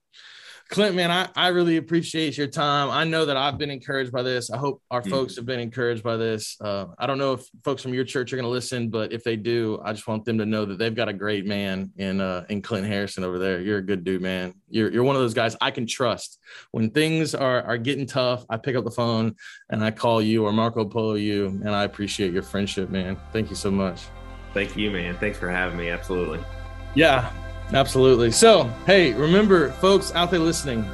Clint, 0.69 0.95
man, 0.95 1.11
I, 1.11 1.29
I 1.35 1.47
really 1.47 1.77
appreciate 1.77 2.37
your 2.37 2.47
time. 2.47 2.89
I 2.89 3.05
know 3.05 3.25
that 3.25 3.37
I've 3.37 3.57
been 3.57 3.69
encouraged 3.69 4.11
by 4.11 4.21
this. 4.21 4.51
I 4.51 4.57
hope 4.57 4.81
our 4.91 5.01
mm-hmm. 5.01 5.09
folks 5.09 5.35
have 5.37 5.45
been 5.45 5.61
encouraged 5.61 6.03
by 6.03 6.17
this. 6.17 6.57
Uh, 6.59 6.87
I 6.99 7.07
don't 7.07 7.17
know 7.17 7.33
if 7.33 7.47
folks 7.63 7.81
from 7.81 7.93
your 7.93 8.03
church 8.03 8.33
are 8.33 8.35
going 8.35 8.43
to 8.45 8.49
listen, 8.49 8.89
but 8.89 9.13
if 9.13 9.23
they 9.23 9.37
do, 9.37 9.79
I 9.83 9.93
just 9.93 10.07
want 10.07 10.25
them 10.25 10.37
to 10.39 10.45
know 10.45 10.65
that 10.65 10.77
they've 10.77 10.93
got 10.93 11.07
a 11.07 11.13
great 11.13 11.45
man 11.45 11.91
in 11.97 12.19
uh, 12.19 12.45
in 12.49 12.61
Clint 12.61 12.85
Harrison 12.85 13.23
over 13.23 13.39
there. 13.39 13.61
You're 13.61 13.77
a 13.77 13.81
good 13.81 14.03
dude, 14.03 14.21
man. 14.21 14.53
You're 14.69 14.91
you're 14.91 15.03
one 15.03 15.15
of 15.15 15.21
those 15.21 15.33
guys 15.33 15.55
I 15.61 15.71
can 15.71 15.87
trust. 15.87 16.39
When 16.71 16.89
things 16.89 17.33
are 17.33 17.63
are 17.63 17.77
getting 17.77 18.05
tough, 18.05 18.45
I 18.49 18.57
pick 18.57 18.75
up 18.75 18.83
the 18.83 18.91
phone 18.91 19.35
and 19.69 19.83
I 19.83 19.91
call 19.91 20.21
you 20.21 20.45
or 20.45 20.51
Marco 20.51 20.83
Polo 20.83 21.13
you, 21.13 21.47
and 21.47 21.69
I 21.69 21.83
appreciate 21.83 22.33
your 22.33 22.43
friendship, 22.43 22.89
man. 22.89 23.17
Thank 23.31 23.49
you 23.49 23.55
so 23.55 23.71
much. 23.71 24.03
Thank 24.53 24.75
you, 24.75 24.91
man. 24.91 25.17
Thanks 25.17 25.37
for 25.37 25.49
having 25.49 25.77
me. 25.77 25.89
Absolutely. 25.89 26.43
Yeah, 26.93 27.31
absolutely. 27.73 28.31
So, 28.31 28.65
hey, 28.85 29.13
remember, 29.13 29.71
folks 29.73 30.13
out 30.13 30.31
there 30.31 30.39
listening, 30.39 30.89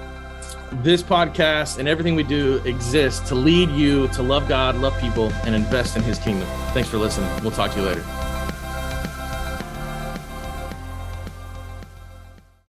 this 0.81 1.03
podcast 1.03 1.77
and 1.77 1.87
everything 1.87 2.15
we 2.15 2.23
do 2.23 2.57
exists 2.65 3.27
to 3.29 3.35
lead 3.35 3.69
you 3.69 4.07
to 4.09 4.23
love 4.23 4.47
God, 4.47 4.75
love 4.77 4.97
people, 4.99 5.31
and 5.45 5.53
invest 5.53 5.95
in 5.95 6.03
his 6.03 6.17
kingdom. 6.19 6.47
Thanks 6.73 6.89
for 6.89 6.97
listening. 6.97 7.29
We'll 7.43 7.51
talk 7.51 7.71
to 7.73 7.79
you 7.79 7.85
later. 7.85 8.32